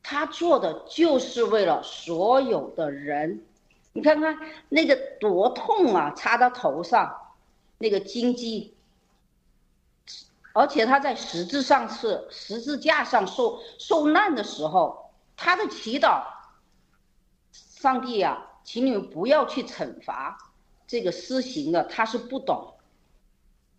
[0.01, 3.43] 他做的就是为了所有的人。
[3.91, 4.39] 你看看
[4.69, 7.13] 那个多痛啊，插到头上
[7.77, 8.73] 那个荆棘，
[10.53, 15.02] 而且他在十字上是十字架上受受难的时候，
[15.35, 16.23] 他的祈祷，
[17.51, 18.49] 上帝呀。
[18.65, 20.37] 请你们不要去惩罚
[20.87, 22.75] 这个施行的，他是不懂，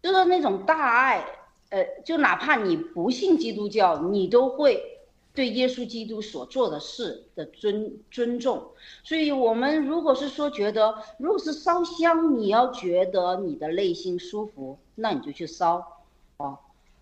[0.02, 1.24] 就是那种大爱，
[1.70, 5.00] 呃，就哪怕你不信基督教，你都会
[5.32, 8.72] 对耶稣基督所做的事的尊尊重。
[9.02, 16.02] 所以，我们如果是说觉得，如果是烧香，你要觉得你的内心舒服，那你就去烧，
[16.36, 16.58] 啊，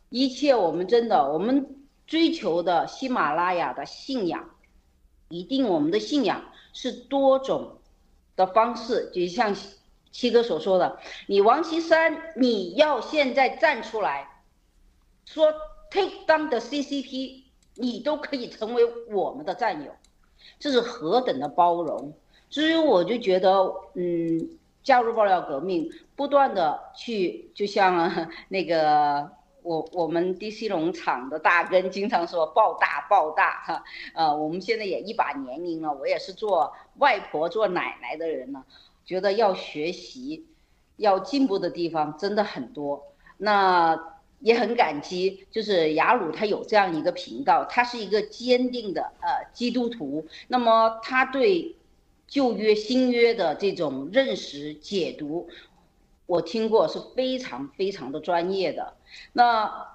[0.08, 1.81] 一切我们真的，我们
[2.12, 4.50] 追求的喜马拉雅的信仰，
[5.30, 6.44] 一定我们的信仰。
[6.74, 7.78] 是多种
[8.36, 9.56] 的方式，就像
[10.10, 14.28] 七哥所说的，你王岐山，你要现在站出来，
[15.24, 15.50] 说
[15.90, 17.44] take down the CCP，
[17.76, 19.90] 你都可以成为我们的战友，
[20.58, 22.12] 这是何等的包容。
[22.50, 24.50] 所以我就觉得，嗯，
[24.82, 29.30] 加入爆料革命，不断的去，就像那个。
[29.62, 33.84] 我我们 DC 农场的大根经常说抱大抱大哈，
[34.14, 38.64] 呃，我们现在也一把年龄了，我也是做外婆做奶奶的人了，
[39.04, 40.46] 觉得要学习，
[40.96, 43.04] 要进步的地方真的很多。
[43.38, 51.76] 那也很感激，就是雅鲁他有这样一个频道，他是一个坚定的呃基督徒，那么他对
[52.26, 55.48] 旧约新约的这种认识解读。
[56.26, 58.94] 我听过是非常非常的专业的，
[59.32, 59.88] 那，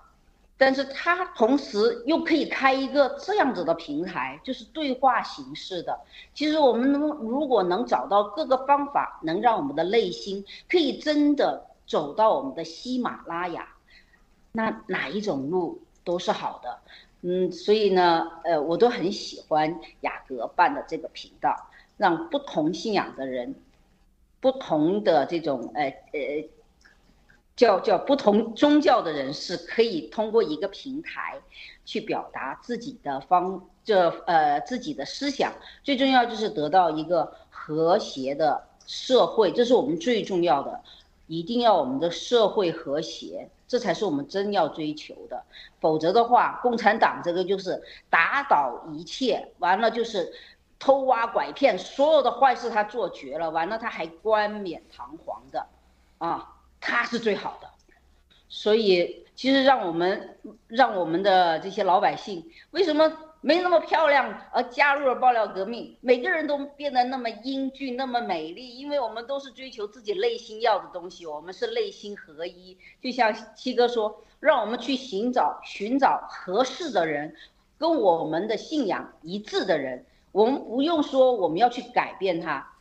[0.57, 5.99] 但是他同时又可以开一个这样子的平台，就是对话形式的。
[6.33, 13.67] 其实我们能如果能找到各个方法，能让我们的内心可以真的走到我们的喜马拉雅，
[14.51, 16.79] 那哪一种路都是好的。
[17.21, 23.55] 嗯，所以呢，呃，我都很喜欢雅阁办的这个频道，让不同信仰的人。
[24.39, 26.47] 不同的这种呃呃，
[27.57, 31.41] 叫叫不同宗教的人士，可以通过一个平台，
[31.83, 35.51] 去表达自己的方这呃自己的思想。
[35.83, 40.81] 最重要就是得到一个和谐的社会，这是我们最重要的。
[41.25, 45.43] 一定要我们的社会和谐，这才是我们真要追求的。
[45.81, 50.31] 否则的话，共产党这个就是打倒一切，完了就是
[50.79, 55.65] 偷挖拐骗，所有的坏事他做绝了，完了他还冠冕堂皇的，
[56.19, 56.55] 啊，
[56.87, 57.67] 他是最好的。
[58.47, 63.11] 所以，其实让我们让我们的这些老百姓为什么？
[63.41, 72.75] 没那么漂亮，而加入了爆料革命，每个人都变得那么英俊，那么美丽，因为我们都是追求自己内心要的东西，我们是内心合一。
[72.99, 77.35] 就像七哥说，让我们去寻找寻找合适的人，
[77.77, 80.03] 跟我们的信仰一致的人。
[80.31, 82.73] 我们不用说我们要去改变他，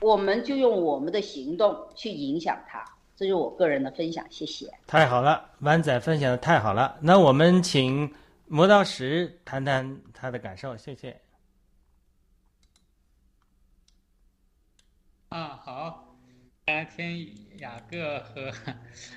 [0.00, 2.84] 我们就用我们的行动去影响他。
[3.22, 4.68] 这是我个人的分享，谢谢。
[4.88, 6.98] 太好了，湾仔分享的太好了。
[7.00, 8.12] 那我们请。
[8.48, 11.18] 磨刀石谈谈他的感受，谢谢。
[15.30, 16.14] 啊，好，
[16.66, 18.52] 来听雅各和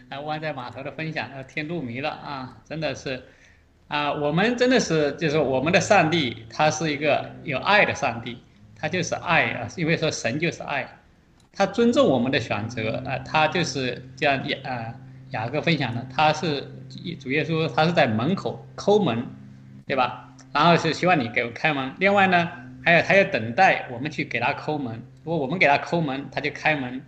[0.10, 3.22] 啊湾仔码头的分享，听入迷了啊，真的是
[3.90, 8.42] 啊，我们真的是就是我们的上帝，他是一个有爱的上帝，
[8.74, 10.98] 他就是爱啊，因为说神就是爱，
[11.56, 14.94] 他尊重我们的选择啊，他就是这样啊。
[15.32, 16.62] 雅各分享的，他是
[17.20, 19.26] 主耶稣，他是在门口抠门，
[19.86, 20.34] 对吧？
[20.54, 21.92] 然后是希望你给我开门。
[22.00, 22.50] 另外呢，
[22.86, 25.02] 还有他要等待我们去给他抠门。
[25.24, 27.02] 如果我们给他抠门，他就开门，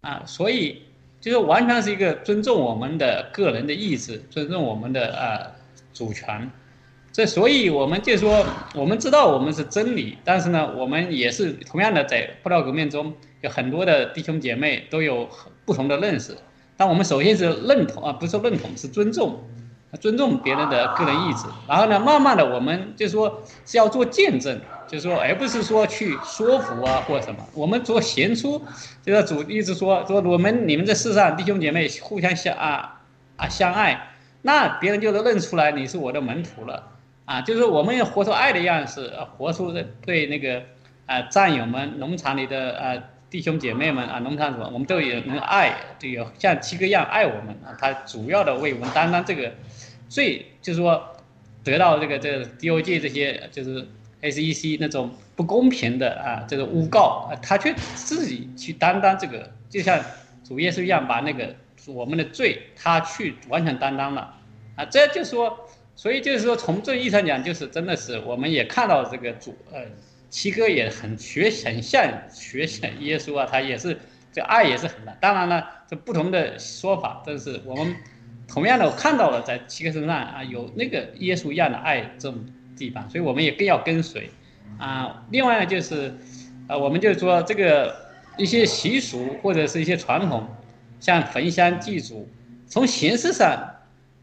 [0.00, 0.82] 啊，所以
[1.20, 5.52] 就是完全是一个尊重我们的个人的意志，尊重我们的呃
[5.92, 6.50] 主权。
[7.12, 15.28] 这所以我们就说，我们知道我们是真理，但是呢，我们也是同样的在布道革命中有很多的弟兄姐妹都有
[15.64, 16.36] 不同的认识。
[16.76, 19.38] 但我们首先是认同啊，不是认同，是尊重，
[20.00, 21.44] 尊重别人的个人意志。
[21.68, 27.46] 然后呢，慢慢的，我们就说是要做见证，就是说，而不是说去说服啊或者什么。
[27.52, 28.64] 我们做贤出，
[29.02, 33.02] 就是主一直说说我们你们这世上弟兄姐妹互相相啊
[33.36, 36.92] 啊相爱，那别人就能认出来你是我的门徒了
[37.26, 37.42] 啊。
[37.42, 39.70] 就是我们要活出爱的样式，活出
[40.06, 40.62] 对那个
[41.04, 43.02] 啊战友们农场里的啊。
[43.30, 47.70] 弟兄姐妹们啊，农场主，我们都有能爱，都有像七哥一样爱我们啊。
[47.78, 49.52] 他主要的为我们担当这个
[50.08, 51.14] 罪，就是说
[51.62, 53.86] 得到这个这个 DOJ 这些就是
[54.20, 60.00] SEC 那种不公平的啊这个诬告啊，他却自己去担当这个，就像
[60.42, 61.54] 主耶稣一样，把那个
[61.86, 64.34] 我们的罪他去完全担当了
[64.74, 64.84] 啊。
[64.86, 69.82] 这就是说，所以就是说从这意义上讲，就是真的是我们也看到这个主呃。
[70.30, 73.98] 七哥也很学很像学像耶稣啊，他也是
[74.32, 75.12] 这爱也是很大。
[75.20, 77.96] 当然了，这不同的说法，但是我们
[78.46, 82.38] 同样的我看到了在七哥身上啊有那个耶稣一样的爱这种
[82.76, 84.30] 地方，所以我们也更要跟随
[84.78, 85.24] 啊。
[85.30, 86.14] 另外呢，就是
[86.68, 87.94] 啊，我们就说这个
[88.38, 90.46] 一些习俗或者是一些传统，
[91.00, 92.28] 像焚香祭祖，
[92.68, 93.74] 从形式上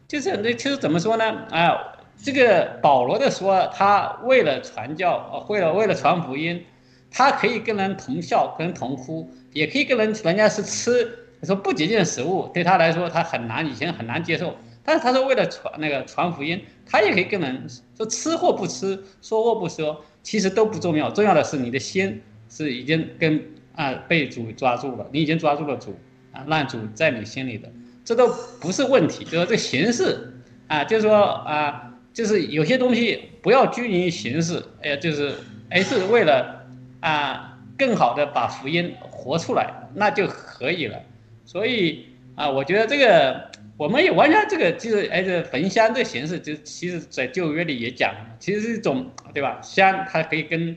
[0.08, 1.76] 就是那其实怎么说呢啊？
[2.20, 6.62] 这个保罗的说，他为了传教，呃，为了为了传福音，
[7.10, 11.08] 他可以跟人同笑，跟人同哭，也可以跟人，人家是吃，
[11.44, 14.54] 说不洁净的食物，对他来说他很难，以前很难接受。
[14.82, 17.66] 但是他说为了传那个传福音，他也可以跟人
[17.96, 23.40] 说吃或不吃，说或不说，其实都不重要，重要的是你的心是已经跟
[23.76, 25.94] 啊被主抓住了，你已经抓住了主
[26.32, 27.70] 啊，让主在你心里的，
[28.04, 28.26] 这都
[28.60, 30.34] 不是问题，就是这形式
[30.66, 31.84] 啊，就是说啊。
[32.18, 35.32] 就是有些东西不要拘泥于形式，哎，就是
[35.70, 36.66] 而是为了
[36.98, 41.00] 啊，更好的把福音活出来，那就可以了。
[41.44, 49.60] 所以啊，我觉得这个我们也完全这个就是哎，这焚香这形式，就其实在旧约里也讲，其实是一种对吧？
[49.62, 50.76] 香它可以跟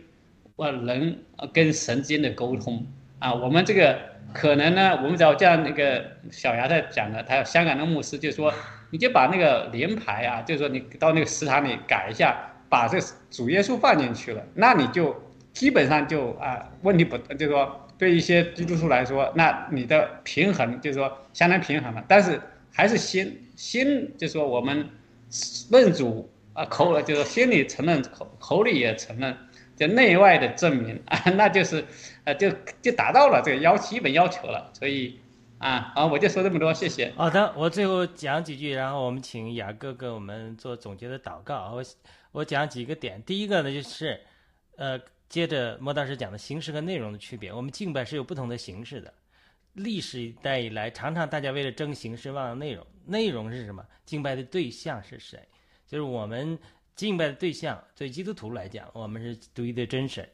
[0.57, 1.18] 呃人
[1.51, 2.85] 跟神之间的沟通
[3.18, 3.34] 啊。
[3.34, 3.97] 我们这个
[4.31, 8.53] 可能呢，我们只要像那个小牙在讲的，他香港的牧师就说。
[8.91, 12.38] 你就把那个联排啊，就是说你到那个食堂里改一下，
[12.69, 12.99] 把这
[13.30, 15.15] 主耶稣放进去了，那你就
[15.53, 22.03] 基本上就啊问题不，就是说对一些基督徒来说，那你的平衡就是说相当平衡了。
[22.07, 22.39] 但是
[22.72, 24.89] 还是心心，就是说我们
[25.72, 29.35] 认主啊口，就是心里承认口口里也承认，
[29.76, 31.85] 就内外的证明啊， 那就是
[32.26, 32.51] 呃就
[32.81, 35.18] 就达到了这个要基本要求了，所以。
[35.61, 37.13] 啊，好，我就说这么多，谢谢。
[37.15, 41.71] 好的，我最后讲几句，然后我们请雅各给我们做总结的祷告。
[41.75, 41.83] 我
[42.31, 44.19] 我讲几个点，第一个呢就是，
[44.75, 47.53] 呃，接着莫大师讲的形式和内容的区别。
[47.53, 49.13] 我们敬拜是有不同的形式的，
[49.73, 52.83] 历史一代以来，常常大家为了争形式忘了内容。
[53.05, 53.85] 内容是什么？
[54.03, 55.39] 敬拜的对象是谁？
[55.85, 56.57] 就是我们
[56.95, 60.27] 敬拜的对象，对基督徒来讲，我们是独一的真神，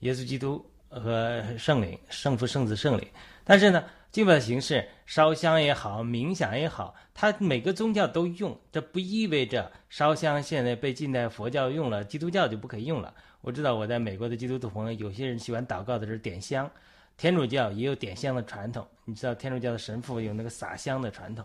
[0.00, 3.06] 耶稣基督和圣灵，圣父、圣子、圣灵。
[3.44, 3.84] 但是呢？
[4.14, 8.56] 敬拜的形式，烧香也好，冥想也好，它每个宗教都用。
[8.70, 13.12] 这不意味着烧香现在被近代佛教用了，基督教就不可以用了。
[13.40, 16.70] 我知道我在美国的基督徒朋友，有些人喜欢祷告的是点香，
[17.16, 18.86] 天主教也有点香的传统。
[19.04, 21.44] 你知道天主教的神父有那个撒香的传统，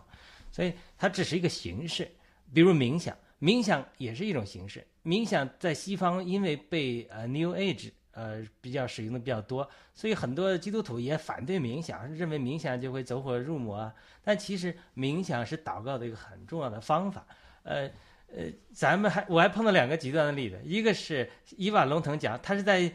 [0.51, 2.07] 所以它只是一个形式。
[2.53, 4.85] 比如冥想，冥想也是一种形式。
[5.03, 7.89] 冥想在西方因为被呃 New Age
[8.19, 13.91] 呃比较使用的比较多，所以很多基督徒也反对冥想，认为冥想就会走火入魔。
[14.23, 17.25] 但其实冥想是祷告的一个很重要的方法，
[17.63, 17.89] 呃。
[18.31, 21.27] 呃，咱们还我还碰到两个极端的例子，一个是
[21.57, 22.91] 伊瓦龙腾讲，他是在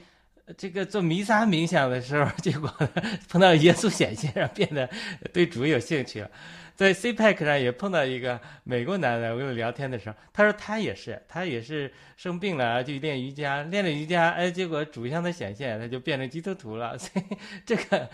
[0.56, 2.72] 这个做弥撒冥想的时候，结果
[3.28, 4.88] 碰到耶稣显现，然后变得
[5.32, 6.30] 对主有兴趣了。
[6.74, 16.96] 在 CPAC 上也碰到一个美国男的，我跟他聊天的时候，他说他也是，他也是生病了就练瑜伽，练了瑜伽，哎，结果主向的显现，他就变成基督徒了。
[16.98, 18.10] 所以这个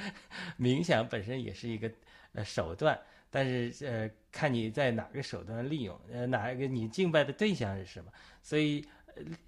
[0.59, 1.91] 冥想本身也是一个
[2.35, 2.99] 呃手段。
[3.33, 8.11] 但是，呃，看你在哪个手段利用，呃，哪一个你敬拜的对象是什么？
[8.43, 8.85] 所以，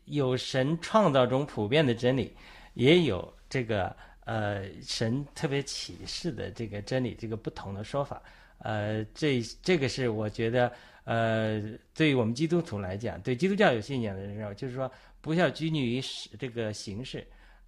[0.04, 2.36] 有神创造中普遍的真理，
[2.74, 3.92] 也有这个
[4.24, 8.22] 呃神特别启示的这个真理，这个不同的说法。
[8.62, 10.72] 呃，这这个是我觉得，
[11.04, 11.62] 呃，
[11.94, 14.90] 对于我们基督徒来讲，对基督教有信仰的人，就是说，
[15.20, 16.00] 不要拘泥于
[16.38, 17.26] 这个形式，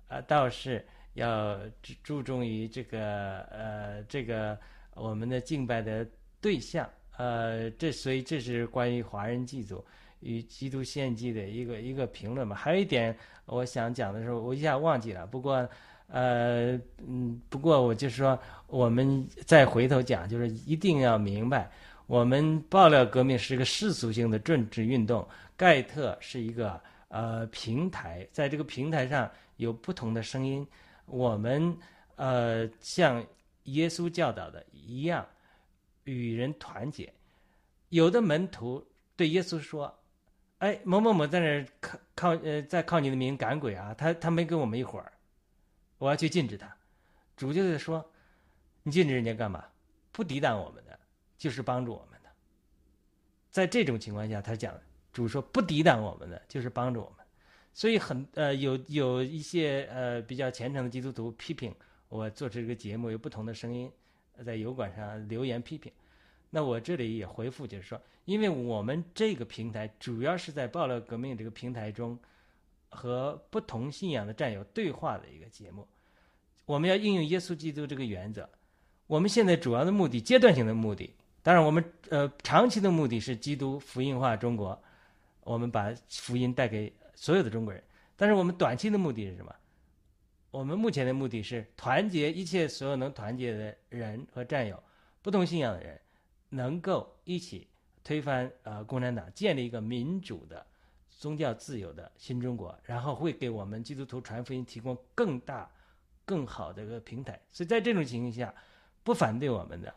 [0.08, 1.60] 呃，倒是要
[2.02, 4.58] 注重于这个呃这个。
[4.96, 6.06] 我们的敬拜的
[6.40, 9.84] 对象，呃，这所以这是关于华人祭祖
[10.20, 12.54] 与基督献祭的一个一个评论嘛。
[12.54, 13.12] 还有一点
[13.46, 15.26] 我想讲的时候，我一下忘记了。
[15.26, 15.68] 不过，
[16.08, 21.70] 呃，嗯，不过我就说，我们再回头讲，就是一定要明白，
[22.06, 25.26] 我们爆料革命是个世俗性的政治运动，
[25.56, 30.66] 盖特是一个呃平台，在这个平台上有不同的声音，
[31.06, 31.76] 我们
[32.16, 33.24] 呃像。
[33.68, 35.26] 耶稣教导的一样，
[36.04, 37.10] 与人团结。
[37.88, 38.86] 有的门徒
[39.16, 39.90] 对耶稣说
[40.60, 43.94] ：“哎，某某某在那靠靠呃，在靠你的名赶鬼啊！
[43.96, 45.10] 他他没跟我们一伙儿，
[45.98, 46.74] 我要去禁止他。”
[47.36, 48.04] 主就在说
[48.82, 49.64] ：“你禁止人家干嘛？
[50.12, 50.98] 不抵挡我们的，
[51.36, 52.30] 就是帮助我们的。”
[53.50, 54.78] 在这种情况下，他讲
[55.12, 57.26] 主说：“不抵挡我们的，就是帮助我们。”
[57.72, 61.74] 所以很呃，有有一些呃比较虔诚的基督徒批评。
[62.08, 63.90] 我做这个节目有不同的声音，
[64.44, 65.90] 在油管上留言批评，
[66.50, 72.16] 那我这里也回复，就是说，因为我们这个平台主要是在爆料革命这个平台中，
[72.94, 75.86] 和不同信仰的战友对话的一个节目，
[76.64, 78.48] 我们要应用耶稣基督这个原则。
[79.06, 84.80] 我们现在主要的目的，阶段性的目的，当然我们呃长期的目的是基督福音化中国，
[85.42, 87.82] 我们把福音带给所有的中国人。
[88.16, 89.54] 但是我们短期的目的是什么？
[90.50, 94.80] 我们目前的目的是团结一切所有能团结的人和战友，
[95.20, 96.00] 不同信仰的人，
[96.48, 97.66] 能够一起
[98.04, 100.64] 推翻呃共产党，建立一个民主的、
[101.18, 105.70] 宗教自由的新中国，然后会给我们基督徒传福音提供更大、
[106.24, 107.40] 更好的一个平台。
[107.50, 108.54] 所以在这种情况下，
[109.02, 109.94] 不反对我们的，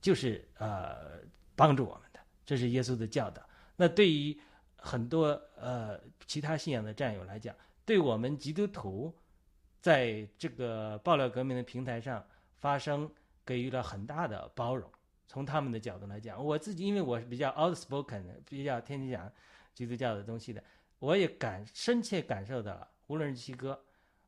[0.00, 1.20] 就是呃
[1.56, 3.42] 帮助我们的，这是耶稣的教导。
[3.76, 4.38] 那对于
[4.76, 7.54] 很多呃其他信仰的战友来讲，
[7.84, 9.14] 对我们基督徒。
[9.82, 12.22] 在这个爆料革命的平台上
[12.58, 13.10] 发生，
[13.46, 14.86] 给予了很大的包容。
[15.26, 19.32] 从他们的角度来讲，我自己因为我是比较 outspoken，比较天天讲
[19.80, 20.62] 基督教的东西的，
[20.98, 23.80] 我也感深切感受到了，无论是七哥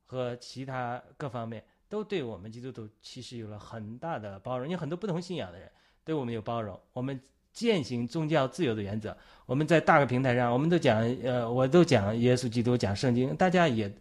[0.07, 4.67] 和其他各方面，都对我们基督徒其实有了很大的包容。
[4.67, 5.71] 有很多不同信仰的人
[6.05, 7.21] 对我们有包容，我们
[7.53, 9.15] 践行宗教自由的原则。
[9.45, 13.93] 我们在大个平台上，我们都讲，呃，我都讲耶稣基督，讲圣经，大家也。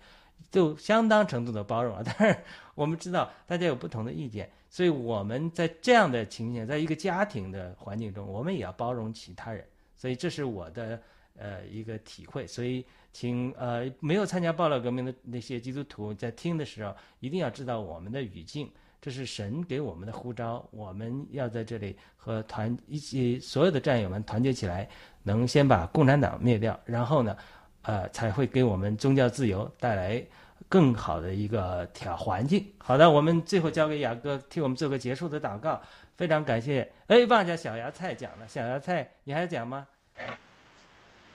[0.49, 2.38] 就相当程度的包容了， 但是
[2.76, 9.64] 我们知道大家有不同的意见，所以我们在这样的情形，在一个家庭的环境中，我们也要包容其他人，
[9.95, 11.02] 所以这是我的
[11.38, 12.45] 呃一个体会。
[12.48, 18.72] 所以，请呃没有参加暴乱革命的那些基督徒在听的时候，一定要知道我们的语境，
[19.02, 24.90] 这是神给我们的呼召，我们要在这里和团一起所有的战友们团结起来，
[25.24, 27.38] 能先把共产党灭掉，然后呢，
[27.82, 30.26] 呃才会给我们宗教自由带来。
[30.70, 32.66] 更好的一个条环境。
[32.78, 35.82] 好的，我们最后交给雅哥替我们做个结束的祷告。
[36.16, 36.90] 非常感谢。
[37.08, 39.86] 哎，忘记小芽菜讲了，小芽菜，你还讲吗？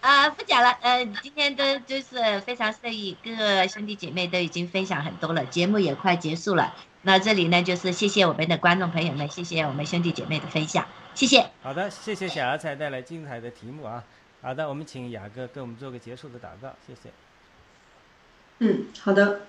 [0.06, 0.70] 啊，不讲了。
[0.82, 6.72] 呃，今天都就是非常受益，各个兄弟姐妹都已经分享很多了，节目也快结束了。
[7.02, 11.46] 那这里呢，就是谢谢我们的观众朋友们，谢谢我们兄弟姐妹的分享，谢谢。
[11.60, 14.04] 好的，谢谢小阿才带来精彩的题目啊。
[14.42, 17.10] 好的，我们请雅哥给我们做个结束的祷告，谢谢。
[18.60, 19.40] 嗯，好的，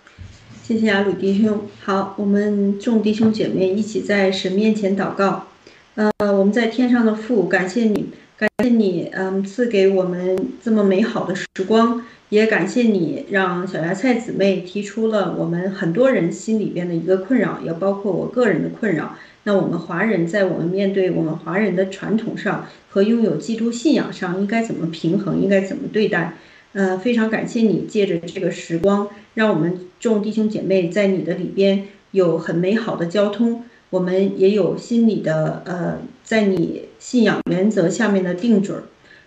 [0.63, 1.69] 谢谢雅鲁弟兄。
[1.85, 5.49] 好，我们众弟兄姐妹一起在神面前祷告。
[5.93, 19.15] 呃，我们在天上的父，感谢你，感谢你，嗯，赐给我们这么美好的时光，也感谢你让小芽菜姊妹提出了我们很多人心里边的一个困扰，也包括我个人的困扰。
[19.45, 26.33] 那我们华人在我们面对我们华人的传统上和拥有基督信仰上应该怎么平衡，应该怎么对待？
[26.73, 33.63] 呃，非常感谢你借着这个时光，让我们众弟兄姐妹在你的里边有很美好的交通。
[33.89, 38.83] 我们也有心里的呃，在你信仰原则下面的定准儿。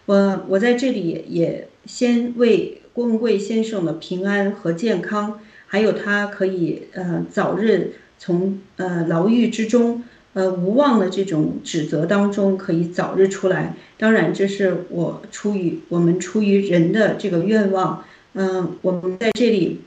[0.06, 10.02] 我我在这里也先为郭文贵先生的平安和健康，还有他可以呃早日从呃牢狱之中
[10.32, 13.76] 呃无望的这种指责当中可以早日出来。
[13.98, 18.04] 当然，这是我出于我们出于人的这个愿望。
[18.32, 19.80] 嗯，我们在这里。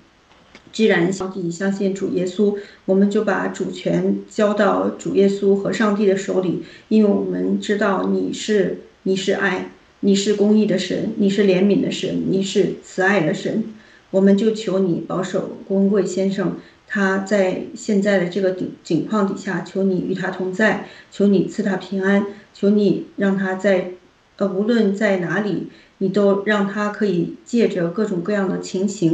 [0.73, 9.69] 既然上帝相信主耶稣，我们就把主权交到主耶稣和上帝的手里，因为我们知道你是你是爱，
[9.99, 13.63] 你是公义的神，你是怜悯的神，你是慈爱的神。
[14.09, 23.91] 我们就求你保守郭文贵先生，他在现在的这个景景况底下，求你与他同在，求你赐他平安，求你让他在
[24.37, 25.67] 呃无论在哪里，
[25.99, 29.13] 你都让他可以借着各种各样的情形。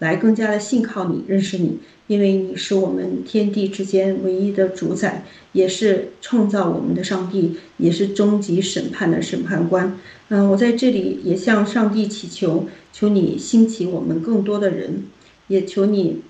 [0.00, 1.78] 来更加的信靠你，认识你，
[2.08, 9.98] 因为你是我们天地之间唯一的主宰，也是创造我们的上帝，也是终极审判的审判官。
[10.30, 15.04] 嗯，我在这里也向上帝祈求，求你兴起我们更多的人，
[15.48, 16.22] 也求你，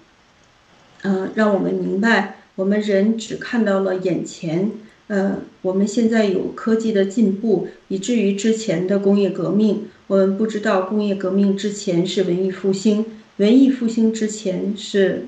[1.02, 4.72] 嗯，让我们明白，我们人只看到了眼前，
[5.06, 13.04] 呃，我们现在有科技的进步，以至于之前的工业革命，我们不知道工业革命之前是文艺复兴。
[13.40, 15.24] 文艺复兴之前是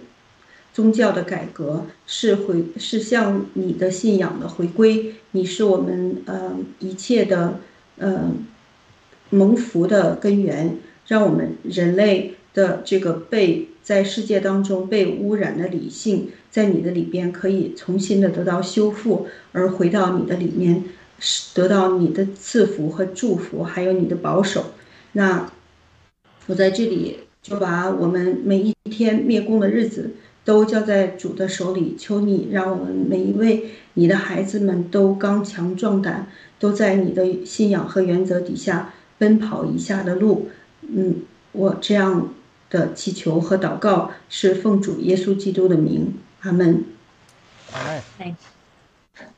[0.74, 5.14] 宗教的改革，是回是向你的信仰的回归。
[5.30, 7.58] 你是我们呃一切的
[7.96, 8.30] 呃
[9.30, 10.76] 蒙福的根源，
[11.06, 20.84] 让我们人类的这个被在世界当中被污染的理性，在你的里边可以重新的得到修复，而回到你的里面，
[21.54, 24.66] 得到你的赐福和祝福，还有你的保守。
[25.12, 25.50] 那
[26.46, 27.16] 我在这里。
[27.42, 30.14] 就把我们每一天灭功的日子
[30.44, 36.28] 都交在主的手里，求你让我们每一位你的孩子们都刚强壮胆，
[36.58, 40.50] 都在你的信仰和原则底下奔跑以下的路。
[40.82, 42.32] 嗯，我这样
[42.70, 46.84] 的祈求和祷告是奉主耶稣基督的名，阿门。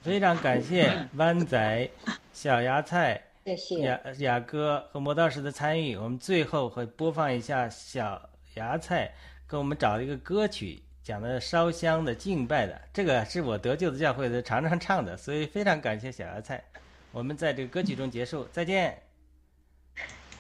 [0.03, 1.91] 非常感谢湾仔
[2.33, 3.23] 小芽菜。
[3.45, 9.13] 谢谢雅雅哥和魔道士的参与，我们最后会播放一下小芽菜
[9.47, 16.65] 给我们找了一个歌曲，讲的烧香的敬拜的，这个是我得救的教会的常常唱的，所以非常感谢小芽菜。
[17.13, 18.99] 我们在这个歌曲中结束，再见。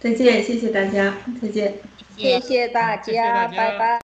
[0.00, 1.74] 再见，谢谢大家，再见。
[2.16, 4.03] 谢谢大家，拜拜。